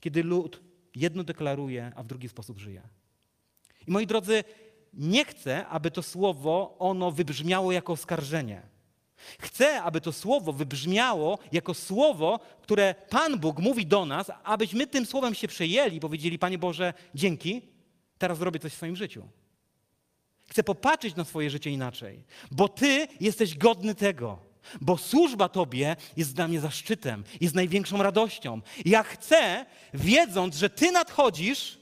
[0.00, 0.60] Kiedy lud
[0.94, 2.82] jedno deklaruje, a w drugi sposób żyje.
[3.86, 4.44] I moi drodzy,
[4.94, 8.75] nie chcę, aby to słowo ono wybrzmiało jako oskarżenie.
[9.40, 15.06] Chcę, aby to słowo wybrzmiało jako słowo, które Pan Bóg mówi do nas, abyśmy tym
[15.06, 17.62] słowem się przejęli i powiedzieli: Panie Boże, dzięki,
[18.18, 19.28] teraz zrobię coś w swoim życiu.
[20.48, 24.38] Chcę popatrzeć na swoje życie inaczej, bo Ty jesteś godny tego,
[24.80, 28.60] bo służba Tobie jest dla mnie zaszczytem, jest największą radością.
[28.84, 31.78] Ja chcę, wiedząc, że Ty nadchodzisz,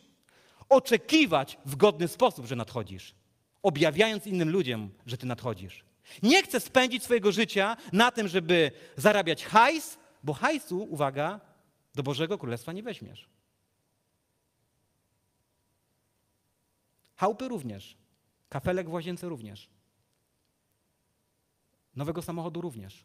[0.68, 3.14] oczekiwać w godny sposób, że nadchodzisz,
[3.62, 5.85] objawiając innym ludziom, że Ty nadchodzisz.
[6.22, 11.40] Nie chcę spędzić swojego życia na tym, żeby zarabiać hajs, bo hajsu, uwaga,
[11.94, 13.28] do Bożego Królestwa nie weźmiesz.
[17.16, 17.96] Chałupy również.
[18.48, 19.68] Kafelek w łazience również.
[21.96, 23.05] Nowego samochodu również.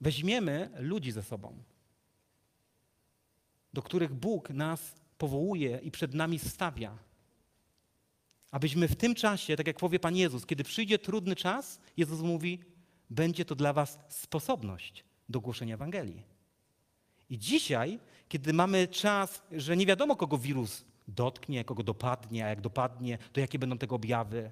[0.00, 1.62] Weźmiemy ludzi ze sobą,
[3.72, 6.98] do których Bóg nas powołuje i przed nami stawia
[8.54, 12.60] Abyśmy w tym czasie, tak jak powie Pan Jezus, kiedy przyjdzie trudny czas, Jezus mówi,
[13.10, 16.22] będzie to dla was sposobność do głoszenia Ewangelii.
[17.30, 17.98] I dzisiaj,
[18.28, 23.40] kiedy mamy czas, że nie wiadomo, kogo wirus dotknie, kogo dopadnie, a jak dopadnie, to
[23.40, 24.50] jakie będą tego objawy,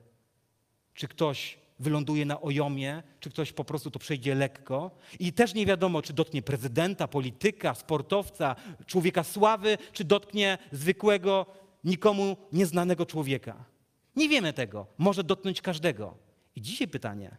[0.94, 4.90] czy ktoś wyląduje na ojomie, czy ktoś po prostu to przejdzie lekko.
[5.18, 11.46] I też nie wiadomo, czy dotknie prezydenta, polityka, sportowca, człowieka sławy, czy dotknie zwykłego,
[11.84, 13.71] nikomu nieznanego człowieka.
[14.16, 14.86] Nie wiemy tego.
[14.98, 16.18] Może dotknąć każdego.
[16.56, 17.36] I dzisiaj pytanie.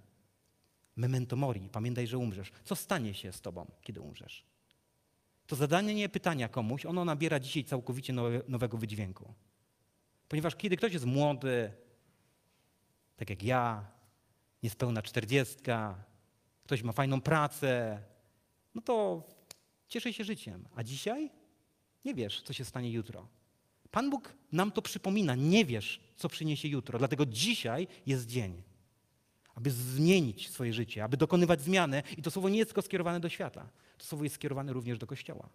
[0.95, 2.51] Memento mori, pamiętaj, że umrzesz.
[2.63, 4.45] Co stanie się z tobą, kiedy umrzesz?
[5.47, 9.33] To zadanie pytania komuś, ono nabiera dzisiaj całkowicie nowe, nowego wydźwięku.
[10.27, 11.71] Ponieważ kiedy ktoś jest młody,
[13.15, 13.85] tak jak ja,
[14.63, 16.03] niespełna czterdziestka,
[16.63, 18.03] ktoś ma fajną pracę,
[18.75, 19.27] no to
[19.87, 20.67] cieszy się życiem.
[20.75, 21.31] A dzisiaj
[22.05, 23.27] nie wiesz, co się stanie jutro.
[23.93, 26.99] Pan Bóg nam to przypomina, nie wiesz, co przyniesie jutro.
[26.99, 28.61] Dlatego dzisiaj jest dzień,
[29.55, 32.03] aby zmienić swoje życie, aby dokonywać zmiany.
[32.17, 35.07] I to słowo nie jest tylko skierowane do świata, to słowo jest skierowane również do
[35.07, 35.49] Kościoła.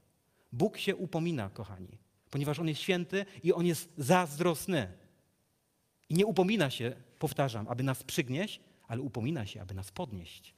[0.53, 1.99] Bóg się upomina, kochani,
[2.31, 4.93] ponieważ On jest święty i On jest zazdrosny.
[6.09, 10.55] I nie upomina się, powtarzam, aby nas przygnieść, ale upomina się, aby nas podnieść.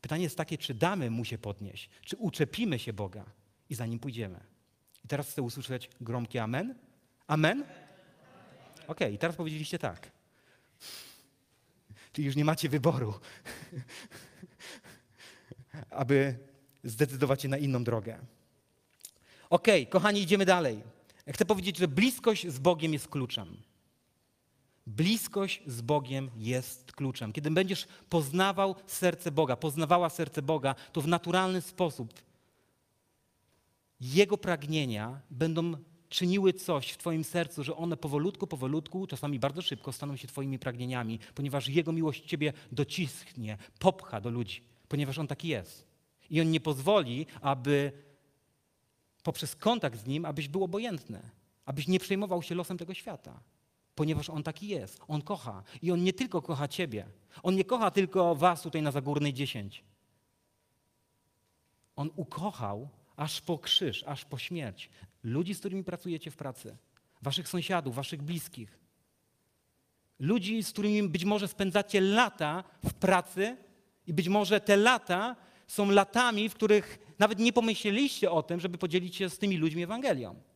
[0.00, 3.24] Pytanie jest takie, czy damy Mu się podnieść, czy uczepimy się Boga
[3.70, 4.57] i za Nim pójdziemy.
[5.08, 6.74] I teraz chcę usłyszeć gromkie amen.
[7.26, 7.64] Amen?
[8.86, 10.10] Okay, i teraz powiedzieliście tak.
[12.12, 13.14] Czyli już nie macie wyboru,
[15.90, 16.38] aby
[16.84, 18.18] zdecydować się na inną drogę.
[19.50, 20.82] Okay, kochani, idziemy dalej.
[21.32, 23.56] Chcę powiedzieć, że bliskość z Bogiem jest kluczem.
[24.86, 27.32] Bliskość z Bogiem jest kluczem.
[27.32, 32.27] Kiedy będziesz poznawał serce Boga, poznawała serce Boga, to w naturalny sposób
[34.00, 35.72] Jego pragnienia będą
[36.08, 40.58] czyniły coś w Twoim sercu, że one powolutku, powolutku, czasami bardzo szybko staną się Twoimi
[40.58, 45.86] pragnieniami, ponieważ Jego miłość Ciebie docisknie, popcha do ludzi, ponieważ On taki jest.
[46.30, 47.92] I On nie pozwoli, aby
[49.22, 51.30] poprzez kontakt z Nim, abyś był obojętny,
[51.64, 53.40] abyś nie przejmował się losem tego świata
[53.98, 55.00] ponieważ On taki jest.
[55.08, 55.62] On kocha.
[55.82, 57.06] I On nie tylko kocha Ciebie.
[57.42, 59.84] On nie kocha tylko Was tutaj na Zagórnej 10.
[61.96, 62.88] On ukochał
[63.18, 64.90] aż po krzyż, aż po śmierć.
[65.22, 66.76] Ludzi, z którymi pracujecie w pracy.
[67.22, 68.78] Waszych sąsiadów, Waszych bliskich.
[70.18, 73.56] Ludzi, z którymi być może spędzacie lata w pracy
[74.06, 78.78] i być może te lata są latami, w których nawet nie pomyśleliście o tym, żeby
[78.78, 80.48] podzielić się z tymi ludźmi Ewangelią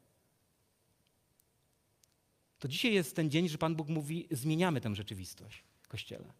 [2.62, 6.32] to dzisiaj jest ten dzień, że Pan Bóg mówi: zmieniamy tę rzeczywistość kościele.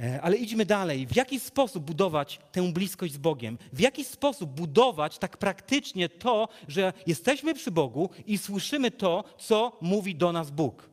[0.00, 1.06] E, ale idźmy dalej.
[1.06, 3.58] W jaki sposób budować tę bliskość z Bogiem?
[3.72, 9.78] W jaki sposób budować tak praktycznie to, że jesteśmy przy Bogu i słyszymy to, co
[9.80, 10.88] mówi do nas Bóg?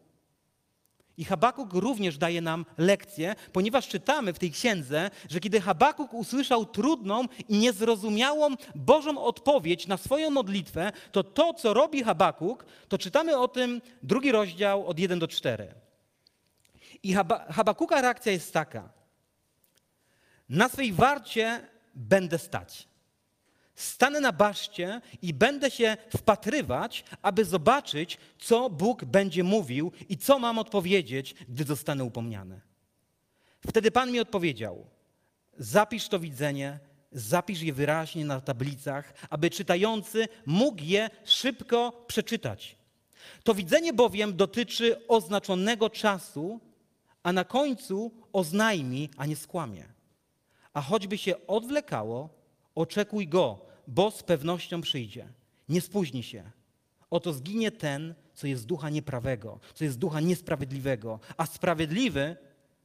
[1.18, 6.66] I Habakuk również daje nam lekcję, ponieważ czytamy w tej księdze, że kiedy Habakuk usłyszał
[6.66, 13.38] trudną i niezrozumiałą Bożą odpowiedź na swoją modlitwę, to to, co robi Habakuk, to czytamy
[13.38, 15.83] o tym drugi rozdział od 1 do 4.
[17.04, 17.14] I
[17.50, 18.90] Habakuka reakcja jest taka.
[20.50, 22.88] Na swej warcie będę stać.
[23.76, 30.40] Stanę na baszcie i będę się wpatrywać, aby zobaczyć, co Bóg będzie mówił i co
[30.40, 32.62] mam odpowiedzieć, gdy zostanę upomniany.
[33.68, 34.86] Wtedy Pan mi odpowiedział:
[35.58, 36.80] Zapisz to widzenie,
[37.12, 42.76] zapisz je wyraźnie na tablicach, aby czytający mógł je szybko przeczytać.
[43.44, 46.60] To widzenie bowiem dotyczy oznaczonego czasu,
[47.24, 49.86] a na końcu oznajmi, a nie skłamie.
[50.74, 52.44] A choćby się odwlekało,
[52.76, 55.28] Oczekuj go, bo z pewnością przyjdzie.
[55.70, 56.52] Nie spóźni się.
[57.10, 62.36] Oto zginie ten, co jest ducha nieprawego, co jest ducha niesprawiedliwego, a sprawiedliwy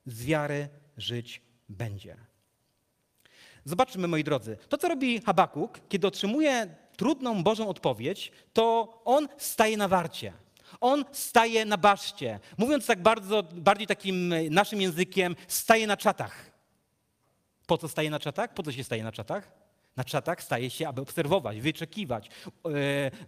[0.06, 2.16] z wiary żyć będzie.
[3.64, 9.76] Zobaczmy, moi drodzy, to co robi Habakuk, kiedy otrzymuje trudną Bożą odpowiedź, to on staje
[9.76, 10.32] na warcie.
[10.80, 12.40] On staje na baszcie.
[12.58, 16.50] Mówiąc tak bardzo, bardziej takim naszym językiem, staje na czatach.
[17.66, 18.54] Po co staje na czatach?
[18.54, 19.50] Po co się staje na czatach?
[19.96, 22.30] Na czatach staje się, aby obserwować, wyczekiwać,
[22.64, 22.72] yy,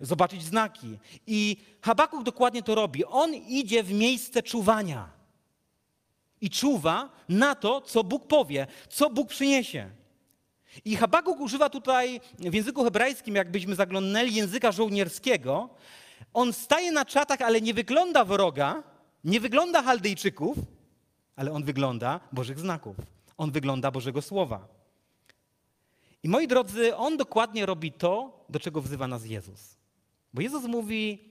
[0.00, 0.98] zobaczyć znaki.
[1.26, 3.04] I Habakuk dokładnie to robi.
[3.04, 5.10] On idzie w miejsce czuwania
[6.40, 9.90] i czuwa na to, co Bóg powie, co Bóg przyniesie.
[10.84, 15.68] I Habakuk używa tutaj w języku hebrajskim, jakbyśmy zaglądnęli języka żołnierskiego.
[16.34, 18.82] On staje na czatach, ale nie wygląda wroga,
[19.24, 20.58] nie wygląda Chaldejczyków,
[21.36, 22.96] ale on wygląda Bożych znaków.
[23.36, 24.68] On wygląda Bożego Słowa.
[26.22, 29.76] I moi drodzy, on dokładnie robi to, do czego wzywa nas Jezus.
[30.34, 31.30] Bo Jezus mówi: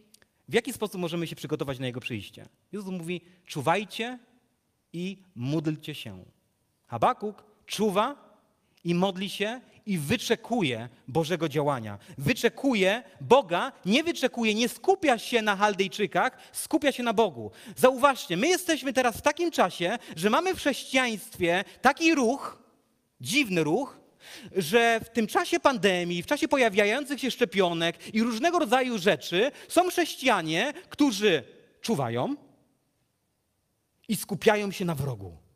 [0.50, 2.46] w jaki sposób możemy się przygotować na Jego przyjście?
[2.72, 4.20] Jezus mówi, czuwajcie
[4.94, 6.26] i módlcie się.
[6.88, 8.36] Habakuk czuwa
[8.84, 11.98] i modli się i wyczekuje Bożego działania.
[12.18, 17.52] Wyczekuje Boga, nie wyczekuje, nie skupia się na Chaldejczykach, skupia się na Bogu.
[17.76, 22.64] Zauważcie, my jesteśmy teraz w takim czasie, że mamy w chrześcijaństwie taki ruch,
[23.22, 24.00] dziwny ruch,
[24.56, 29.90] że w tym czasie pandemii, w czasie pojawiających się szczepionek i różnego rodzaju rzeczy są
[29.90, 31.44] chrześcijanie, którzy
[31.82, 32.36] czuwają
[34.08, 35.49] i skupiają się na wrogu.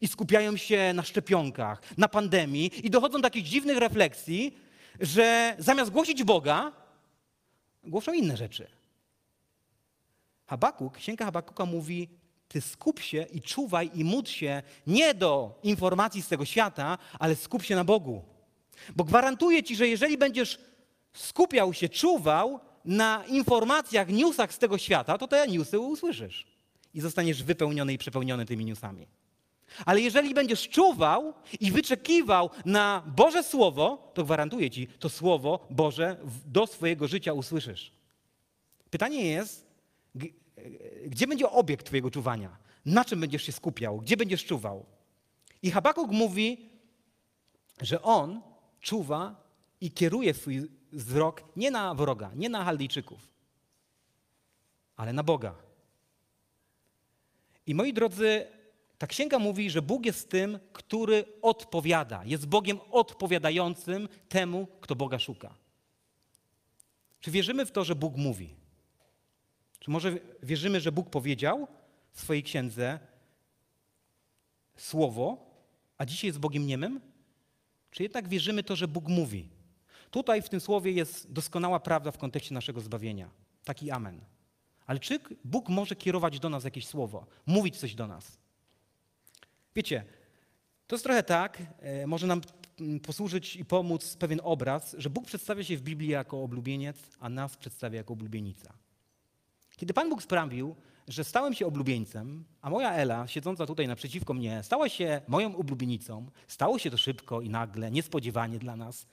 [0.00, 4.58] I skupiają się na szczepionkach, na pandemii i dochodzą do takich dziwnych refleksji,
[5.00, 6.72] że zamiast głosić Boga,
[7.84, 8.70] głoszą inne rzeczy.
[10.46, 12.08] Habakuk, księga Habakuka mówi,
[12.48, 17.36] ty skup się i czuwaj i módl się nie do informacji z tego świata, ale
[17.36, 18.24] skup się na Bogu.
[18.96, 20.58] Bo gwarantuję ci, że jeżeli będziesz
[21.12, 26.46] skupiał się, czuwał na informacjach, newsach z tego świata, to te newsy usłyszysz
[26.94, 29.06] i zostaniesz wypełniony i przepełniony tymi newsami.
[29.86, 36.16] Ale jeżeli będziesz czuwał i wyczekiwał na Boże Słowo, to gwarantuję ci, to Słowo Boże
[36.46, 37.92] do swojego życia usłyszysz.
[38.90, 39.66] Pytanie jest,
[41.06, 42.56] gdzie będzie obiekt Twojego czuwania?
[42.86, 44.00] Na czym będziesz się skupiał?
[44.00, 44.86] Gdzie będziesz czuwał?
[45.62, 46.70] I Habakuk mówi,
[47.80, 48.42] że on
[48.80, 49.48] czuwa
[49.80, 53.20] i kieruje swój wzrok nie na wroga, nie na Chaldejczyków,
[54.96, 55.54] ale na Boga.
[57.66, 58.46] I moi drodzy,
[58.98, 62.24] ta księga mówi, że Bóg jest tym, który odpowiada.
[62.24, 65.54] Jest Bogiem odpowiadającym temu, kto Boga szuka.
[67.20, 68.54] Czy wierzymy w to, że Bóg mówi?
[69.78, 71.68] Czy może wierzymy, że Bóg powiedział
[72.12, 72.98] w swojej księdze
[74.76, 75.50] słowo,
[75.98, 77.00] a dzisiaj jest Bogiem niemym?
[77.90, 79.48] Czy jednak wierzymy to, że Bóg mówi?
[80.10, 83.30] Tutaj w tym słowie jest doskonała prawda w kontekście naszego zbawienia.
[83.64, 84.20] Taki amen.
[84.86, 88.37] Ale czy Bóg może kierować do nas jakieś słowo, mówić coś do nas?
[89.78, 90.04] Wiecie,
[90.86, 92.40] to jest trochę tak, e, może nam
[92.80, 97.28] mm, posłużyć i pomóc pewien obraz, że Bóg przedstawia się w Biblii jako oblubieniec, a
[97.28, 98.72] nas przedstawia jako oblubienica.
[99.76, 100.76] Kiedy Pan Bóg sprawił,
[101.08, 106.26] że stałem się oblubieńcem, a moja Ela, siedząca tutaj naprzeciwko mnie, stała się moją oblubienicą,
[106.48, 109.06] stało się to szybko i nagle, niespodziewanie dla nas,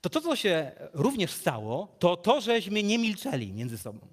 [0.00, 4.06] to to, co się również stało, to to, żeśmy nie milczeli między sobą.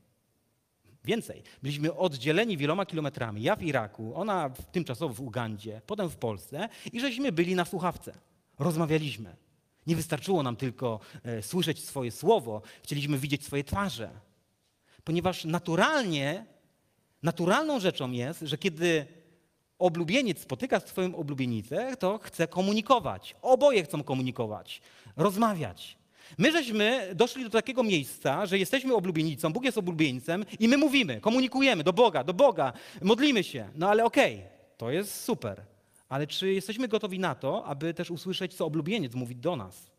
[1.06, 3.42] Więcej, byliśmy oddzieleni wieloma kilometrami.
[3.42, 8.14] Ja w Iraku, ona tymczasowo w Ugandzie, potem w Polsce i żeśmy byli na słuchawce.
[8.60, 9.36] Rozmawialiśmy.
[9.88, 14.10] Nie wystarczyło nam tylko e, słyszeć swoje słowo, chcieliśmy widzieć swoje twarze.
[15.04, 16.46] Ponieważ naturalnie,
[17.24, 19.06] naturalną rzeczą jest, że kiedy
[19.80, 23.36] oblubieniec spotyka swoją oblubienicę, to chce komunikować.
[23.42, 24.82] Oboje chcą komunikować,
[25.16, 26.01] rozmawiać.
[26.38, 31.22] My żeśmy doszli do takiego miejsca, że jesteśmy oblubienicą, Bóg jest oblubieńcem i my mówimy,
[31.22, 33.70] komunikujemy do Boga, do Boga, modlimy się.
[33.76, 35.62] No ale okej, okay, to jest super.
[36.10, 39.92] Ale czy jesteśmy gotowi na to, aby też usłyszeć, co oblubieniec mówi do nas?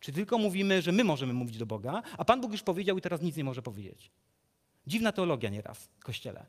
[0.00, 3.00] Czy tylko mówimy, że my możemy mówić do Boga, a Pan Bóg już powiedział i
[3.00, 4.10] teraz nic nie może powiedzieć?
[4.86, 6.46] Dziwna teologia nieraz w Kościele.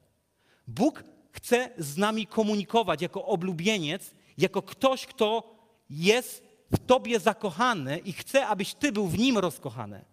[0.67, 5.55] Bóg chce z nami komunikować jako oblubieniec, jako ktoś, kto
[5.89, 10.05] jest w Tobie zakochany i chce, abyś Ty był w Nim rozkochany.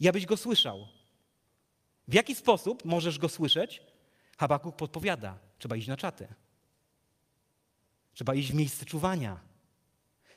[0.00, 0.86] I abyś Go słyszał.
[2.08, 3.82] W jaki sposób możesz Go słyszeć?
[4.38, 5.38] Habakuk podpowiada.
[5.58, 6.28] Trzeba iść na czaty.
[8.14, 9.40] Trzeba iść w miejsce czuwania.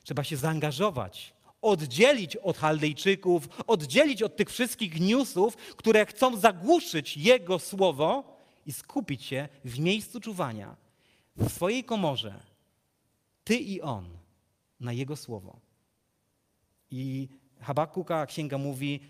[0.02, 1.34] Trzeba się zaangażować.
[1.62, 9.24] Oddzielić od Chaldejczyków, oddzielić od tych wszystkich newsów, które chcą zagłuszyć Jego słowo i skupić
[9.24, 10.76] się w miejscu czuwania,
[11.36, 12.40] w swojej komorze.
[13.44, 14.19] Ty i On
[14.80, 15.60] na Jego słowo.
[16.90, 17.28] I
[17.60, 19.00] Habakuka księga mówi,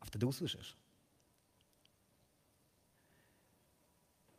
[0.00, 0.76] a wtedy usłyszysz.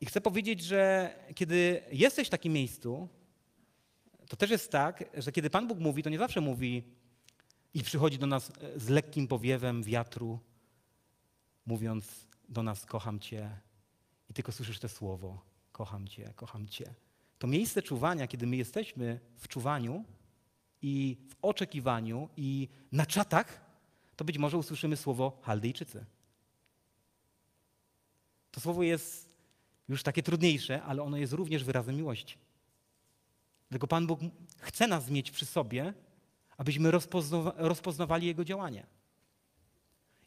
[0.02, 3.10] I chcę powiedzieć, że kiedy jesteś w takim miejscu,
[4.30, 6.84] to też jest tak, że kiedy Pan Bóg mówi, to nie zawsze mówi
[7.74, 10.40] i przychodzi do nas z lekkim powiewem wiatru,
[11.66, 13.60] mówiąc do nas: Kocham Cię,
[14.30, 16.94] i tylko słyszysz to słowo: Kocham Cię, kocham Cię.
[17.40, 20.06] To miejsce czuwania, kiedy my jesteśmy w czuwaniu,
[20.82, 23.66] i w oczekiwaniu i na czatach,
[24.16, 26.06] to być może usłyszymy słowo Chaldejczycy.
[28.52, 29.30] To słowo jest
[29.90, 32.38] już takie trudniejsze, ale ono jest również wyrazem miłości.
[33.70, 34.20] Dlatego Pan Bóg
[34.60, 35.94] chce nas mieć przy sobie,
[36.58, 36.92] abyśmy
[37.58, 38.86] rozpoznawali Jego działanie.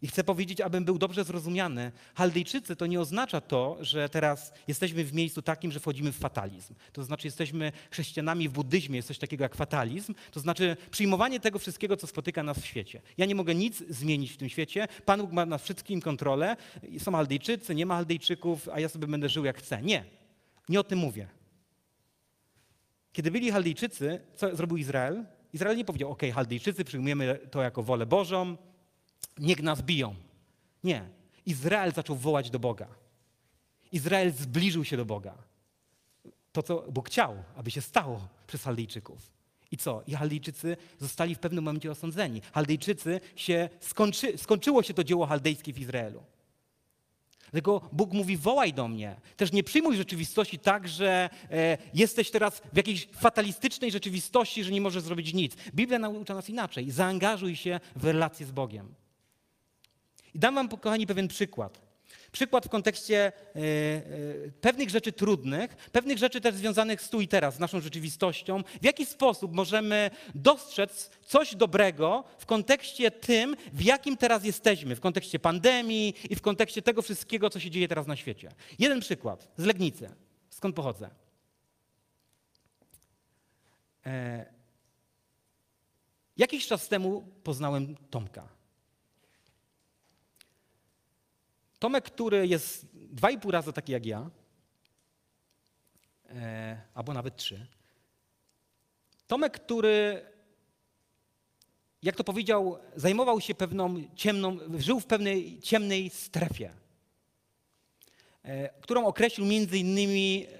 [0.03, 1.93] I chcę powiedzieć, abym był dobrze zrozumiany.
[2.15, 6.75] Chaldejczycy to nie oznacza to, że teraz jesteśmy w miejscu takim, że wchodzimy w fatalizm.
[6.93, 10.15] To znaczy, jesteśmy chrześcijanami w buddyzmie, jest coś takiego jak fatalizm.
[10.31, 13.03] To znaczy, przyjmowanie tego wszystkiego, co spotyka nas w świecie.
[13.19, 14.89] Ja nie mogę nic zmienić w tym świecie.
[15.05, 16.57] Pan Bóg ma nad wszystkim kontrolę.
[16.99, 19.83] Są Chaldejczycy, nie ma Chaldejczyków, a ja sobie będę żył jak chcę.
[19.83, 20.05] Nie.
[20.69, 21.29] Nie o tym mówię.
[23.13, 25.25] Kiedy byli Chaldejczycy, co zrobił Izrael?
[25.53, 28.57] Izrael nie powiedział, ok, Chaldejczycy, przyjmujemy to jako wolę Bożą,
[29.39, 30.15] niech nas biją.
[30.85, 31.09] Nie.
[31.47, 32.89] Izrael zaczął wołać do Boga.
[33.93, 35.35] Izrael zbliżył się do Boga.
[36.53, 39.31] To, co Bóg chciał, aby się stało przez Chaldejczyków.
[39.71, 40.03] I co?
[40.07, 42.43] I Chaldejczycy zostali w pewnym momencie osądzeni.
[42.53, 46.23] Chaldejczycy się skończy, skończyło się to dzieło chaldejskie w Izraelu.
[47.51, 49.17] Dlatego Bóg mówi: wołaj do mnie.
[49.37, 54.81] Też nie przyjmuj rzeczywistości tak, że e, jesteś teraz w jakiejś fatalistycznej rzeczywistości, że nie
[54.81, 55.57] możesz zrobić nic.
[55.75, 56.91] Biblia naucza nas inaczej.
[56.91, 58.95] Zaangażuj się w relację z Bogiem.
[60.35, 61.91] I dam wam, kochani, pewien przykład.
[62.33, 67.29] Przykład w kontekście e, e, pewnych rzeczy trudnych, pewnych rzeczy też związanych z tu i
[67.29, 68.63] teraz, z naszą rzeczywistością.
[68.83, 75.01] W jaki sposób możemy dostrzec coś dobrego w kontekście tym, w jakim teraz jesteśmy, w
[75.01, 78.53] kontekście pandemii i w kontekście tego wszystkiego, co się dzieje teraz na świecie.
[78.79, 80.11] Jeden przykład z Legnicy,
[80.51, 81.11] skąd pochodzę.
[84.07, 84.47] E,
[86.37, 88.60] jakiś czas temu poznałem Tomka.
[91.81, 94.31] Tomek, który jest dwa i pół razy taki jak ja,
[96.29, 97.67] e, albo nawet trzy.
[99.27, 100.27] Tomek, który,
[102.03, 106.73] jak to powiedział, zajmował się pewną ciemną, żył w pewnej ciemnej strefie,
[108.43, 110.51] e, którą określił między innymi, e,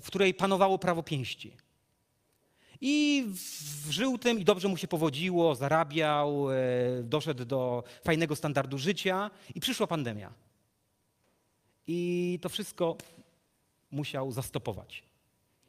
[0.00, 1.56] w której panowało prawo pięści.
[2.80, 3.26] I
[3.90, 6.56] żył tym i dobrze mu się powodziło, zarabiał, e,
[7.02, 10.32] doszedł do fajnego standardu życia i przyszła pandemia.
[11.86, 12.96] I to wszystko
[13.90, 15.02] musiał zastopować.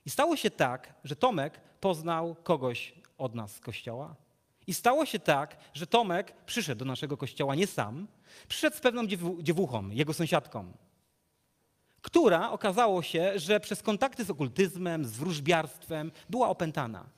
[0.06, 4.16] I stało się tak, że Tomek poznał kogoś od nas z kościoła.
[4.68, 8.08] I stało się tak, że Tomek przyszedł do naszego kościoła nie sam,
[8.48, 9.08] przyszedł z pewną
[9.42, 10.72] dziewuchą, jego sąsiadką,
[12.02, 17.10] która okazało się, że przez kontakty z okultyzmem, z wróżbiarstwem była opętana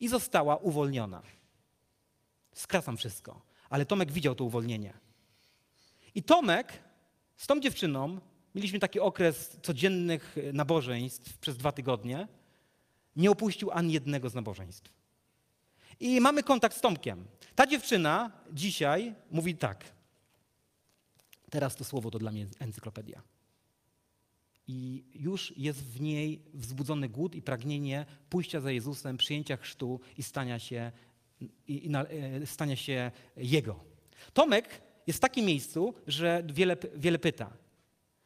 [0.00, 1.22] i została uwolniona.
[2.54, 4.92] Skracam wszystko, ale Tomek widział to uwolnienie.
[6.14, 6.72] I Tomek
[7.36, 8.20] z tą dziewczyną
[8.54, 12.28] mieliśmy taki okres codziennych nabożeństw przez dwa tygodnie.
[13.16, 14.92] Nie opuścił ani jednego z nabożeństw.
[16.00, 17.24] I mamy kontakt z Tomkiem.
[17.54, 19.84] Ta dziewczyna dzisiaj mówi tak.
[21.50, 23.22] Teraz to słowo to dla mnie encyklopedia
[24.70, 30.22] i już jest w niej wzbudzony głód i pragnienie pójścia za Jezusem, przyjęcia chrztu i
[30.22, 30.92] stania się,
[31.40, 33.84] i, i, e, stania się Jego.
[34.32, 37.50] Tomek jest w takim miejscu, że wiele, wiele pyta.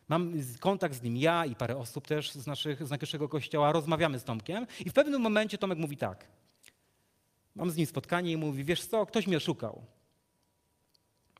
[0.09, 4.19] Mam kontakt z nim ja i parę osób też z, naszych, z naszego kościoła, rozmawiamy
[4.19, 6.27] z Tomkiem i w pewnym momencie Tomek mówi tak.
[7.55, 9.85] Mam z nim spotkanie i mówi, wiesz co, ktoś mnie oszukał.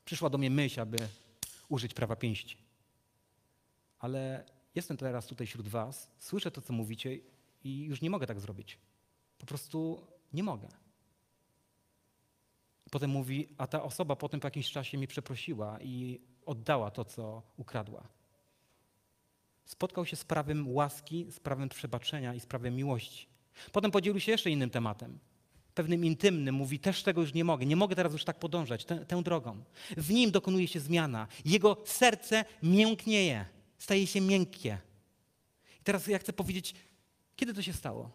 [0.05, 0.97] Przyszła do mnie myśl, aby
[1.69, 2.57] użyć prawa pięści.
[3.99, 4.45] Ale
[4.75, 7.19] jestem teraz tutaj wśród was, słyszę to, co mówicie
[7.63, 8.77] i już nie mogę tak zrobić.
[9.37, 10.67] Po prostu nie mogę.
[12.91, 17.41] Potem mówi, a ta osoba potem po jakimś czasie mi przeprosiła i oddała to, co
[17.57, 18.07] ukradła.
[19.65, 23.27] Spotkał się z prawem łaski, z prawem przebaczenia i z prawem miłości.
[23.71, 25.19] Potem podzielił się jeszcze innym tematem,
[25.75, 26.55] pewnym intymnym.
[26.55, 29.63] Mówi, też tego już nie mogę, nie mogę teraz już tak podążać tę, tę drogą.
[29.97, 31.27] W nim dokonuje się zmiana.
[31.45, 33.45] Jego serce mięknieje
[33.77, 34.77] staje się miękkie.
[35.81, 36.75] I teraz ja chcę powiedzieć,
[37.35, 38.11] kiedy to się stało?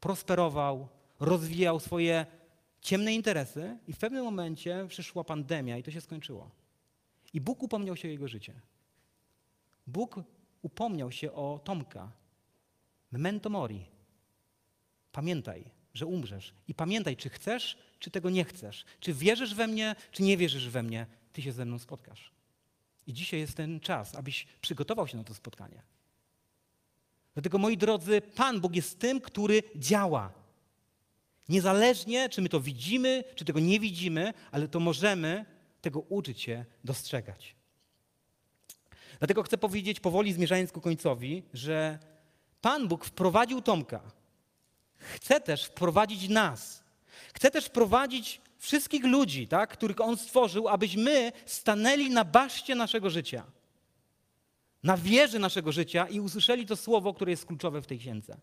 [0.00, 0.88] Prosperował,
[1.20, 2.26] rozwijał swoje
[2.80, 6.50] ciemne interesy i w pewnym momencie przyszła pandemia i to się skończyło.
[7.32, 8.60] I Bóg upomniał się o jego życie.
[9.86, 10.20] Bóg
[10.62, 12.12] upomniał się o Tomka.
[13.12, 13.86] Memento mori.
[15.12, 15.64] Pamiętaj,
[15.94, 16.54] że umrzesz.
[16.68, 18.84] I pamiętaj, czy chcesz, czy tego nie chcesz.
[19.00, 21.06] Czy wierzysz we mnie, czy nie wierzysz we mnie.
[21.32, 22.32] Ty się ze mną spotkasz.
[23.10, 25.82] I dzisiaj jest ten czas, abyś przygotował się na to spotkanie.
[27.34, 30.32] Dlatego, moi drodzy, Pan Bóg jest tym, który działa.
[31.48, 35.44] Niezależnie, czy my to widzimy, czy tego nie widzimy, ale to możemy
[35.80, 37.54] tego uczyć się dostrzegać.
[39.18, 41.98] Dlatego chcę powiedzieć powoli, zmierzając ku końcowi, że
[42.60, 44.00] Pan Bóg wprowadził Tomka.
[44.96, 46.84] Chce też wprowadzić nas.
[47.34, 53.44] Chce też wprowadzić wszystkich ludzi, tak, których On stworzył, abyśmy stanęli na baszcie naszego życia,
[54.82, 58.36] na wieży naszego życia i usłyszeli to słowo, które jest kluczowe w tej księdze.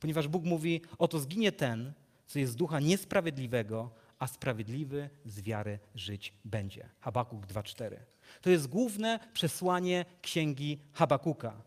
[0.00, 1.92] Ponieważ Bóg mówi, oto zginie ten,
[2.26, 6.88] co jest ducha niesprawiedliwego, a sprawiedliwy z wiary żyć będzie.
[7.00, 7.96] Habakuk 2:4.
[8.40, 11.62] To jest główne przesłanie księgi Habakuka.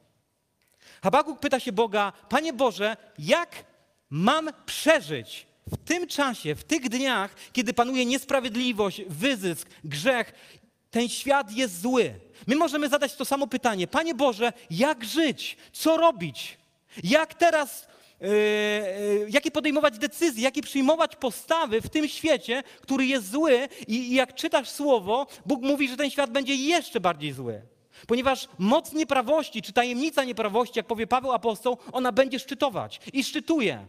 [1.03, 3.65] Habakuk pyta się Boga: Panie Boże, jak
[4.09, 10.33] mam przeżyć w tym czasie, w tych dniach, kiedy panuje niesprawiedliwość, wyzysk, grzech?
[10.91, 12.13] Ten świat jest zły.
[12.47, 15.57] My możemy zadać to samo pytanie: Panie Boże, jak żyć?
[15.73, 16.57] Co robić?
[17.03, 17.87] Jak teraz
[18.21, 24.13] Yy, jakie podejmować decyzje, jakie przyjmować postawy w tym świecie, który jest zły i, i
[24.13, 27.61] jak czytasz słowo, Bóg mówi, że ten świat będzie jeszcze bardziej zły.
[28.07, 33.87] Ponieważ moc nieprawości, czy tajemnica nieprawości, jak powie Paweł apostoł, ona będzie szczytować i szczytuje.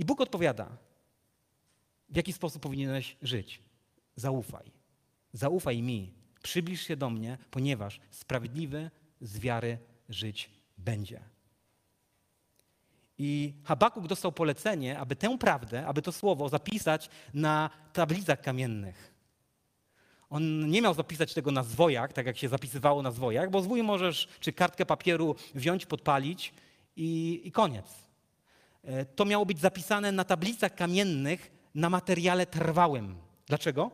[0.00, 0.68] I Bóg odpowiada,
[2.08, 3.62] w jaki sposób powinieneś żyć.
[4.16, 4.72] Zaufaj.
[5.32, 6.12] Zaufaj mi.
[6.42, 8.90] Przybliż się do mnie, ponieważ sprawiedliwy
[9.20, 9.78] z wiary
[10.08, 11.20] żyć będzie.
[13.18, 19.14] I Habakuk dostał polecenie, aby tę prawdę, aby to słowo zapisać na tablicach kamiennych.
[20.30, 23.82] On nie miał zapisać tego na zwojach, tak jak się zapisywało na zwojach, bo zwój
[23.82, 26.54] możesz, czy kartkę papieru wziąć, podpalić
[26.96, 28.09] i, i koniec.
[28.84, 33.16] E, to miało być zapisane na tablicach kamiennych na materiale trwałym.
[33.46, 33.90] Dlaczego?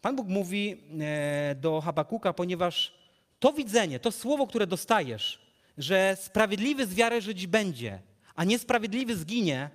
[0.00, 2.94] Pan Bóg mówi e, do Habakuka, ponieważ
[3.38, 5.38] to widzenie, to słowo, które dostajesz,
[5.78, 8.00] że sprawiedliwy z wiary żyć będzie,
[8.34, 9.70] a niesprawiedliwy zginie,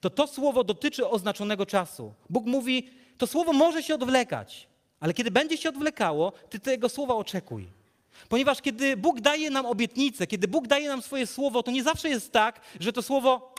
[0.00, 2.14] to to słowo dotyczy oznaczonego czasu.
[2.30, 4.68] Bóg mówi, to słowo może się odwlekać,
[5.00, 7.79] ale kiedy będzie się odwlekało, ty tego słowa oczekuj.
[8.28, 12.08] Ponieważ kiedy Bóg daje nam obietnicę, kiedy Bóg daje nam swoje słowo, to nie zawsze
[12.08, 13.54] jest tak, że to słowo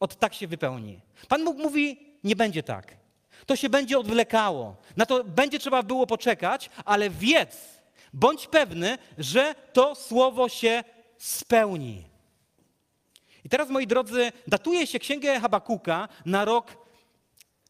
[0.00, 1.00] od tak się wypełni.
[1.28, 2.96] Pan Bóg mówi, nie będzie tak.
[3.46, 4.76] To się będzie odwlekało.
[4.96, 7.56] Na to będzie trzeba było poczekać, ale wiedz,
[8.12, 10.84] bądź pewny, że to słowo się
[11.18, 12.04] spełni.
[13.44, 16.76] I teraz, moi drodzy, datuje się Księgę Habakuka na rok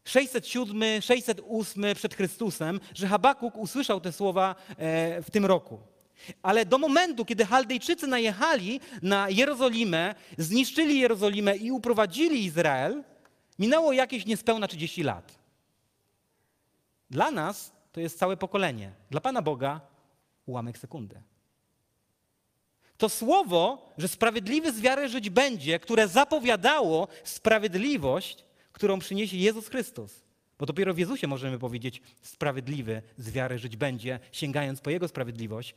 [0.05, 5.92] 607, 608 przed Chrystusem, że Habakuk usłyszał te słowa e, w tym roku.
[6.41, 13.03] Ale do momentu, kiedy Chaldejczycy najechali na Jerozolimę, zniszczyli Jerozolimę i uprowadzili Izrael,
[13.59, 15.39] minęło jakieś niespełna 30 lat.
[17.09, 18.91] Dla nas to jest całe pokolenie.
[19.11, 19.81] Dla Pana Boga
[20.45, 21.21] ułamek sekundy.
[22.97, 30.23] To słowo, że sprawiedliwy z wiary żyć będzie, które zapowiadało sprawiedliwość, którą przyniesie Jezus Chrystus.
[30.59, 35.75] Bo dopiero w Jezusie możemy powiedzieć, sprawiedliwy z wiary żyć będzie, sięgając po Jego sprawiedliwość.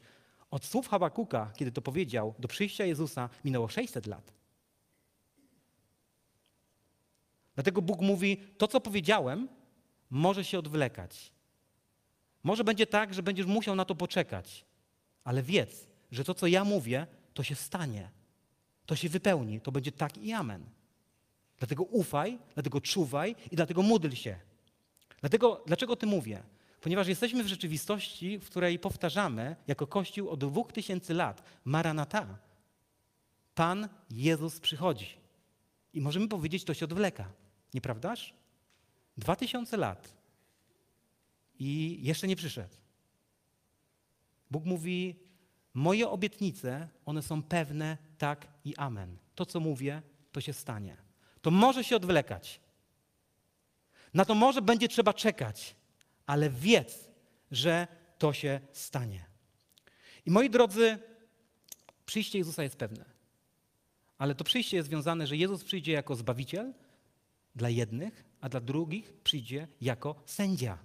[0.51, 4.33] Od słów Habakuka, kiedy to powiedział, do przyjścia Jezusa minęło 600 lat.
[7.55, 9.49] Dlatego Bóg mówi, to co powiedziałem,
[10.11, 11.33] może się odwlekać.
[12.43, 14.65] Może będzie tak, że będziesz musiał na to poczekać,
[15.25, 18.11] ale wiedz, że to, co ja mówię, to się stanie.
[18.87, 19.61] To się wypełni.
[19.61, 20.65] To będzie tak i amen.
[21.59, 24.37] Dlatego ufaj, dlatego czuwaj i dlatego módl się.
[25.21, 26.43] Dlatego, dlaczego o tym mówię?
[26.87, 32.39] Ponieważ jesteśmy w rzeczywistości, w której powtarzamy jako Kościół od dwóch tysięcy lat Maranata.
[33.55, 35.09] Pan Jezus przychodzi.
[35.93, 37.33] I możemy powiedzieć, to się odwleka.
[37.75, 38.35] Nieprawdaż?
[39.17, 40.15] Dwa tysiące lat.
[41.59, 42.77] I jeszcze nie przyszedł.
[44.51, 45.17] Bóg mówi,
[45.75, 49.17] Moje obietnice, one są pewne tak i amen.
[49.35, 50.97] To, co mówię, to się stanie.
[51.43, 52.61] To może się odwlekać.
[54.15, 55.77] Na to może będzie trzeba czekać,
[56.27, 57.11] ale wiedz,
[57.51, 57.87] że
[58.19, 59.25] to się stanie.
[60.27, 60.99] I moi drodzy,
[62.07, 63.05] przyjście Jezusa jest pewne.
[64.19, 66.75] Ale to przyjście jest związane, że Jezus przyjdzie jako zbawiciel
[67.55, 70.79] dla jednych, a dla drugich przyjdzie jako sędzia.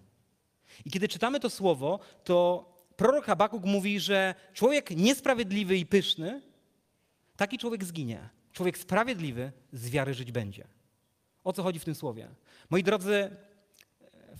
[0.86, 6.42] I kiedy czytamy to słowo, to prorok Habakuk mówi, że człowiek niesprawiedliwy i pyszny,
[7.38, 8.30] taki człowiek zginie.
[8.54, 10.68] Człowiek sprawiedliwy z wiary żyć będzie.
[11.44, 12.30] O co chodzi w tym słowie?
[12.70, 13.36] Moi drodzy,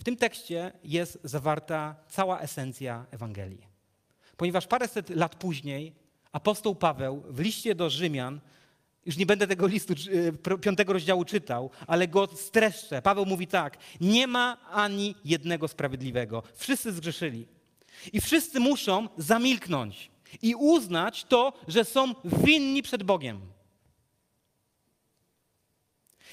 [0.02, 3.66] w tym tekście jest zawarta cała esencja Ewangelii.
[4.36, 5.92] Ponieważ paręset lat później
[6.32, 8.40] apostoł Paweł w liście do Rzymian,
[9.06, 9.94] już nie będę tego listu
[10.52, 13.02] e, piątego rozdziału czytał, ale go streszczę.
[13.02, 16.42] Paweł mówi tak: Nie ma ani jednego sprawiedliwego.
[16.54, 17.46] Wszyscy zgrzeszyli.
[18.12, 20.10] I wszyscy muszą zamilknąć
[20.42, 23.51] i uznać to, że są winni przed Bogiem.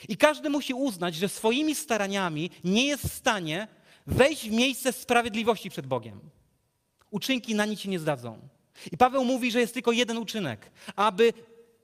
[0.07, 3.67] I każdy musi uznać, że swoimi staraniami nie jest w stanie
[4.07, 6.19] wejść w miejsce sprawiedliwości przed Bogiem.
[7.11, 8.39] Uczynki na nic się nie zdadzą.
[8.91, 11.33] I Paweł mówi, że jest tylko jeden uczynek, aby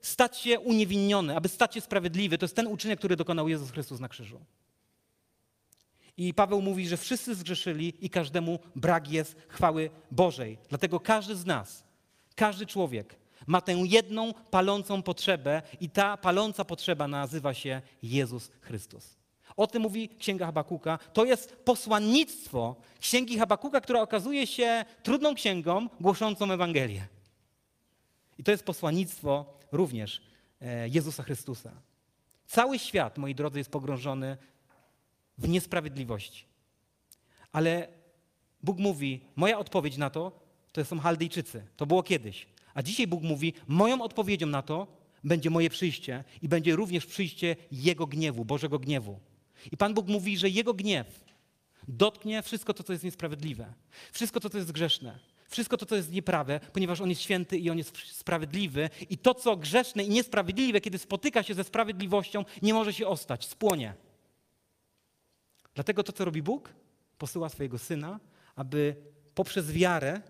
[0.02, 2.38] stać się uniewinniony, aby stać się sprawiedliwy.
[2.38, 4.40] To jest ten uczynek, który dokonał Jezus Chrystus na krzyżu.
[6.16, 10.58] I Paweł mówi, że wszyscy zgrzeszyli i każdemu brak jest chwały Bożej.
[10.68, 11.84] Dlatego każdy z nas,
[12.34, 13.16] każdy człowiek
[13.46, 19.16] ma tę jedną palącą potrzebę i ta paląca potrzeba nazywa się Jezus Chrystus.
[19.56, 20.98] O tym mówi Księga Habakuka.
[21.12, 27.06] To jest posłannictwo Księgi Habakuka, która okazuje się trudną księgą głoszącą Ewangelię.
[28.38, 30.22] I to jest posłannictwo również
[30.60, 31.72] e, Jezusa Chrystusa.
[32.46, 34.36] Cały świat, moi drodzy, jest pogrążony
[35.38, 36.44] w niesprawiedliwości.
[37.52, 37.88] Ale
[38.62, 41.66] Bóg mówi, moja odpowiedź na to to są Chaldejczycy.
[41.76, 42.46] To było kiedyś.
[42.76, 44.86] A dzisiaj Bóg mówi, moją odpowiedzią na to
[45.24, 49.20] będzie moje przyjście i będzie również przyjście Jego gniewu, Bożego gniewu.
[49.72, 51.24] I Pan Bóg mówi, że Jego gniew
[51.88, 53.74] dotknie wszystko to, co jest niesprawiedliwe,
[54.12, 57.70] wszystko to, co jest grzeszne, wszystko to, co jest nieprawe, ponieważ On jest święty i
[57.70, 58.90] On jest sprawiedliwy.
[59.10, 63.46] I to, co grzeszne i niesprawiedliwe, kiedy spotyka się ze sprawiedliwością, nie może się ostać,
[63.46, 63.94] spłonie.
[65.74, 66.74] Dlatego to, co robi Bóg,
[67.18, 68.20] posyła swojego Syna,
[68.56, 68.96] aby
[69.34, 70.20] poprzez wiarę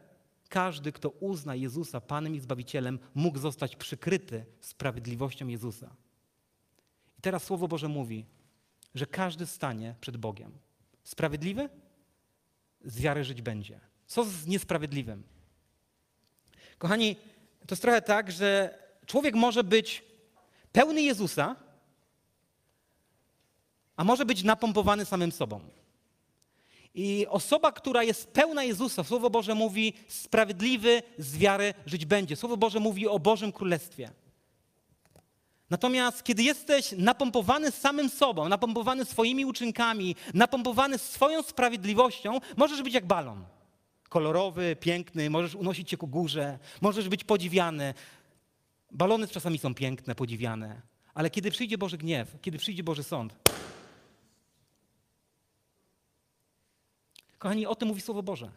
[0.47, 5.97] każdy, kto uzna Jezusa Panem i Zbawicielem, mógł zostać przykryty sprawiedliwością Jezusa.
[7.19, 8.27] I teraz Słowo Boże mówi,
[8.95, 10.59] że każdy stanie przed Bogiem.
[11.05, 11.69] Sprawiedliwy?
[12.85, 13.81] Z wiary żyć będzie.
[14.07, 15.23] Co z niesprawiedliwym?
[16.79, 17.17] Kochani,
[17.67, 20.05] to jest trochę tak, że człowiek może być
[20.73, 21.57] pełny Jezusa,
[23.97, 25.61] a może być napompowany samym sobą.
[26.97, 32.37] I osoba, która jest pełna Jezusa, Słowo Boże mówi, sprawiedliwy z wiary żyć będzie.
[32.37, 34.11] Słowo Boże mówi o Bożym Królestwie.
[35.71, 43.07] Natomiast kiedy jesteś napompowany samym sobą, napompowany swoimi uczynkami, napompowany swoją sprawiedliwością, możesz być jak
[43.07, 43.45] balon.
[44.09, 47.95] Kolorowy, piękny, możesz unosić się ku górze, możesz być podziwiany.
[48.91, 50.83] Balony czasami są piękne, podziwiane,
[51.15, 53.35] ale kiedy przyjdzie Boży gniew, kiedy przyjdzie Boży sąd,
[57.39, 58.53] Kochani, o tym mówi Słowo Boże.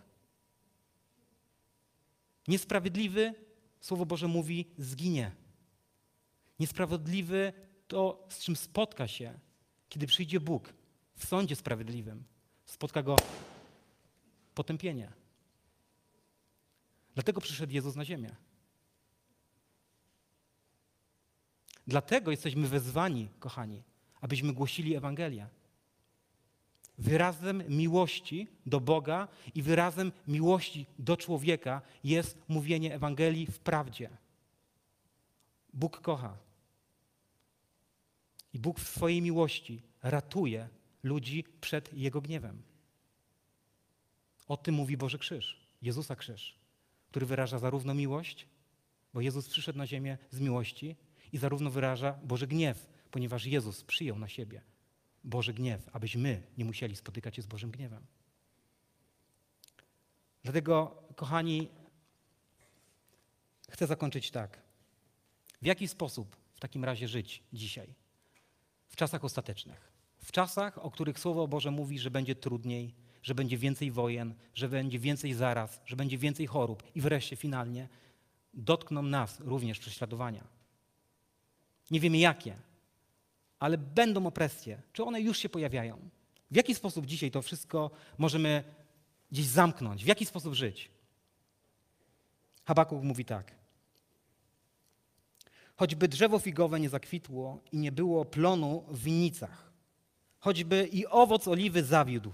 [2.48, 3.34] Niesprawiedliwy,
[3.80, 5.32] Słowo Boże mówi, zginie.
[6.60, 7.54] Niesprawiedliwy
[7.88, 9.40] to, z czym spotka się,
[9.90, 10.74] kiedy przyjdzie Bóg
[11.16, 12.24] w sądzie sprawiedliwym.
[12.66, 13.16] Spotka go
[14.56, 15.12] potępienie.
[17.14, 18.36] Dlatego przyszedł Jezus na ziemię.
[21.88, 23.84] Dlatego jesteśmy wezwani, kochani,
[24.22, 25.48] abyśmy głosili Ewangelię
[27.00, 34.10] wyrazem miłości do Boga i wyrazem miłości do człowieka jest mówienie Ewangelii w prawdzie.
[35.74, 36.38] Bóg kocha.
[38.54, 40.70] I Bóg w swojej miłości ratuje
[41.04, 42.62] ludzi przed Jego gniewem.
[44.48, 46.60] O tym mówi Boży Krzyż, Jezusa Krzyż,
[47.10, 48.48] który wyraża zarówno miłość,
[49.14, 50.96] bo Jezus przyszedł na ziemię z miłości,
[51.34, 54.62] i zarówno wyraża Boży gniew, ponieważ Jezus przyjął na siebie
[55.24, 58.06] Boży gniew, abyśmy nie musieli spotykać się z Bożym gniewem.
[60.44, 61.70] Dlatego, kochani,
[63.70, 64.62] chcę zakończyć tak.
[65.62, 67.94] W jaki sposób w takim razie żyć dzisiaj?
[68.88, 69.92] W czasach ostatecznych.
[70.18, 74.70] W czasach, o których Słowo Boże mówi, że będzie trudniej, że będzie więcej wojen, że
[74.70, 77.90] będzie więcej zaraz, że będzie więcej chorób i wreszcie finalnie
[78.54, 80.48] dotkną nas również prześladowania.
[81.92, 82.56] Nie wiemy jakie,
[83.60, 84.82] ale będą opresje.
[84.94, 86.10] Czy one już się pojawiają?
[86.52, 88.64] W jaki sposób dzisiaj to wszystko możemy
[89.32, 90.04] gdzieś zamknąć?
[90.04, 90.92] W jaki sposób żyć?
[92.66, 93.56] Habakuk mówi tak.
[95.76, 99.72] Choćby drzewo figowe nie zakwitło i nie było plonu w winnicach,
[100.40, 102.32] choćby i owoc oliwy zawiódł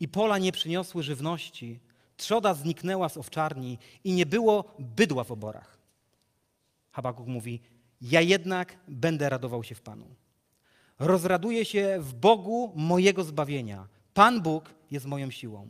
[0.00, 1.80] i pola nie przyniosły żywności,
[2.16, 5.78] trzoda zniknęła z owczarni i nie było bydła w oborach.
[6.90, 7.60] Habakuk mówi,
[8.00, 10.06] ja jednak będę radował się w Panu.
[10.98, 13.88] Rozraduję się w Bogu mojego zbawienia.
[14.14, 15.68] Pan Bóg jest moją siłą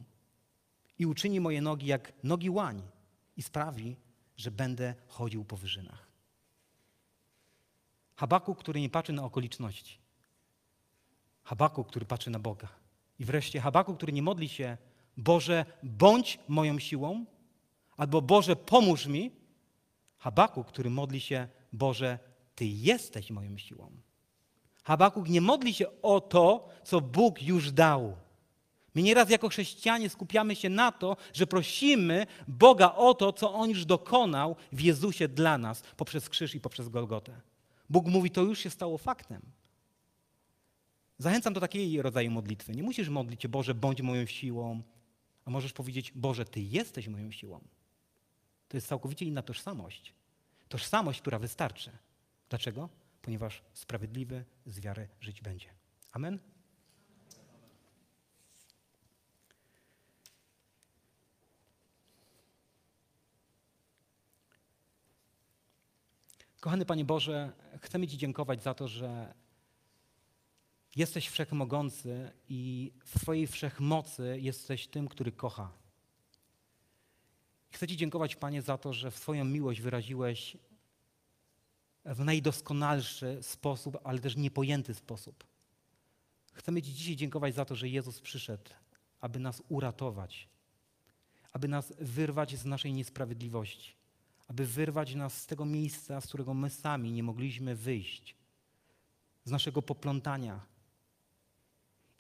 [0.99, 2.83] i uczyni moje nogi jak nogi łań
[3.37, 3.97] i sprawi,
[4.37, 6.13] że będę chodził po wyżynach.
[8.17, 9.99] Habaku, który nie patrzy na okoliczności.
[11.43, 12.69] Habaku, który patrzy na Boga.
[13.19, 14.77] I wreszcie Habaku, który nie modli się,
[15.17, 17.25] Boże, bądź moją siłą,
[17.97, 19.31] albo Boże, pomóż mi.
[20.19, 22.19] Habaku, który modli się, Boże,
[22.55, 23.91] Ty jesteś moją siłą.
[24.83, 28.17] Habakuk nie modli się o to, co Bóg już dał.
[28.95, 33.71] My nieraz jako chrześcijanie skupiamy się na to, że prosimy Boga o to, co On
[33.71, 37.41] już dokonał w Jezusie dla nas poprzez krzyż i poprzez Golgotę.
[37.91, 39.43] Bóg mówi, to już się stało faktem.
[41.19, 42.73] Zachęcam do takiej rodzaju modlitwy.
[42.73, 44.83] Nie musisz modlić się, Boże, bądź moją siłą,
[45.45, 47.61] a możesz powiedzieć, Boże, Ty jesteś moją siłą.
[48.69, 50.15] To jest całkowicie inna tożsamość.
[50.69, 51.91] Tożsamość, która wystarczy.
[52.49, 52.89] Dlaczego?
[53.23, 55.69] Ponieważ sprawiedliwy z wiary żyć będzie.
[56.13, 56.39] Amen?
[66.61, 69.35] Kochany Panie Boże, chcemy Ci dziękować za to, że
[70.97, 75.73] Jesteś wszechmogący i w swojej wszechmocy jesteś tym, który kocha.
[77.71, 80.57] Chcę Ci dziękować, Panie, za to, że w swoją miłość wyraziłeś
[82.05, 85.45] w najdoskonalszy sposób, ale też niepojęty sposób.
[86.53, 88.71] Chcemy Ci dzisiaj dziękować za to, że Jezus przyszedł,
[89.21, 90.49] aby nas uratować,
[91.53, 93.97] aby nas wyrwać z naszej niesprawiedliwości,
[94.49, 98.37] aby wyrwać nas z tego miejsca, z którego my sami nie mogliśmy wyjść,
[99.45, 100.61] z naszego poplątania.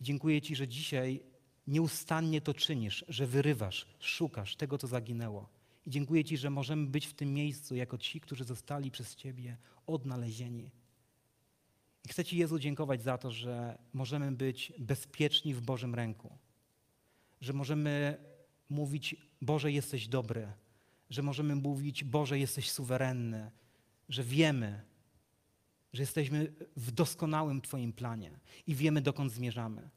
[0.00, 1.22] Dziękuję Ci, że dzisiaj
[1.66, 5.48] nieustannie to czynisz, że wyrywasz, szukasz tego, co zaginęło.
[5.86, 9.56] I dziękuję Ci, że możemy być w tym miejscu jako ci, którzy zostali przez Ciebie
[9.86, 10.70] odnalezieni.
[12.04, 16.38] I chcę Ci, Jezu, dziękować za to, że możemy być bezpieczni w Bożym ręku.
[17.40, 18.18] Że możemy
[18.70, 20.52] mówić, Boże, jesteś dobry.
[21.10, 23.50] Że możemy mówić, Boże, jesteś suwerenny.
[24.08, 24.82] Że wiemy,
[25.92, 28.30] że jesteśmy w doskonałym Twoim planie
[28.66, 29.90] i wiemy, dokąd zmierzamy.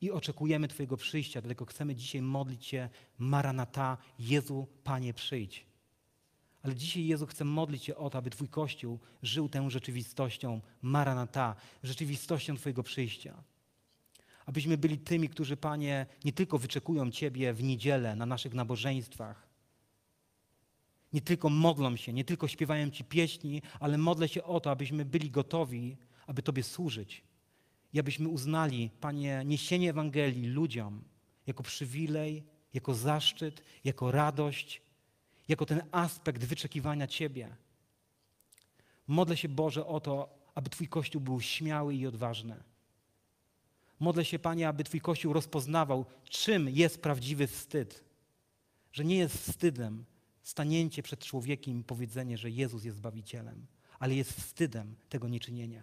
[0.00, 2.88] I oczekujemy Twojego przyjścia, dlatego chcemy dzisiaj modlić się
[3.18, 5.66] Maranata, Jezu, Panie, przyjdź.
[6.64, 11.56] Ale dzisiaj, Jezu, chcę modlić się o to, aby Twój Kościół żył tą rzeczywistością Maranata,
[11.82, 13.42] rzeczywistością Twojego przyjścia.
[14.46, 19.48] Abyśmy byli tymi, którzy, Panie, nie tylko wyczekują Ciebie w niedzielę na naszych nabożeństwach,
[21.12, 25.04] nie tylko modlą się, nie tylko śpiewają Ci pieśni, ale modlę się o to, abyśmy
[25.04, 25.96] byli gotowi,
[26.26, 27.22] aby Tobie służyć.
[27.92, 31.04] I abyśmy uznali, Panie, niesienie Ewangelii ludziom
[31.46, 34.82] jako przywilej, jako zaszczyt, jako radość,
[35.48, 37.56] jako ten aspekt wyczekiwania Ciebie.
[39.06, 42.62] Modlę się, Boże, o to, aby Twój Kościół był śmiały i odważny.
[44.00, 48.04] Modlę się, Panie, aby Twój Kościół rozpoznawał, czym jest prawdziwy wstyd.
[48.92, 50.04] Że nie jest wstydem
[50.42, 53.66] stanięcie przed człowiekiem i powiedzenie, że Jezus jest Zbawicielem,
[53.98, 55.82] ale jest wstydem tego nieczynienia.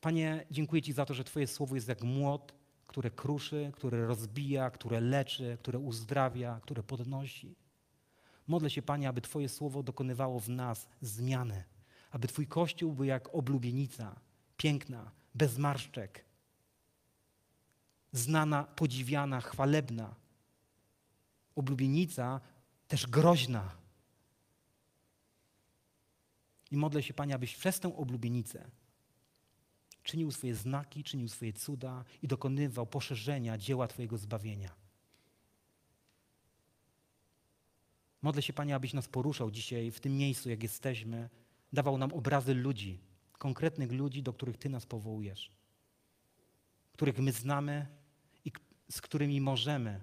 [0.00, 2.54] Panie, dziękuję Ci za to, że Twoje słowo jest jak młot,
[2.94, 7.54] które kruszy, które rozbija, które leczy, które uzdrawia, które podnosi.
[8.46, 11.64] Modlę się, Panie, aby Twoje słowo dokonywało w nas zmiany,
[12.10, 14.20] aby Twój Kościół był jak oblubienica,
[14.56, 16.24] piękna, bez marszczek,
[18.12, 20.14] znana, podziwiana, chwalebna.
[21.54, 22.40] Oblubienica
[22.88, 23.70] też groźna.
[26.70, 28.70] I modlę się, Panie, abyś przez tę oblubienicę
[30.04, 34.70] czynił swoje znaki, czynił swoje cuda i dokonywał poszerzenia dzieła Twojego zbawienia.
[38.22, 41.28] Modlę się, Panie, abyś nas poruszał dzisiaj w tym miejscu, jak jesteśmy,
[41.72, 43.00] dawał nam obrazy ludzi,
[43.32, 45.50] konkretnych ludzi, do których Ty nas powołujesz,
[46.92, 47.86] których my znamy
[48.44, 48.52] i
[48.90, 50.02] z którymi możemy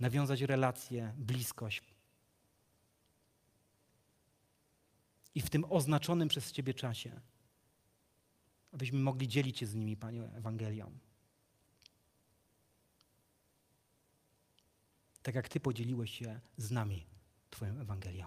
[0.00, 1.94] nawiązać relacje, bliskość.
[5.34, 7.20] I w tym oznaczonym przez Ciebie czasie
[8.72, 10.98] abyśmy mogli dzielić się z nimi, Panie, Ewangelią.
[15.22, 17.06] Tak jak Ty podzieliłeś się z nami
[17.50, 18.24] Twoją Ewangelią.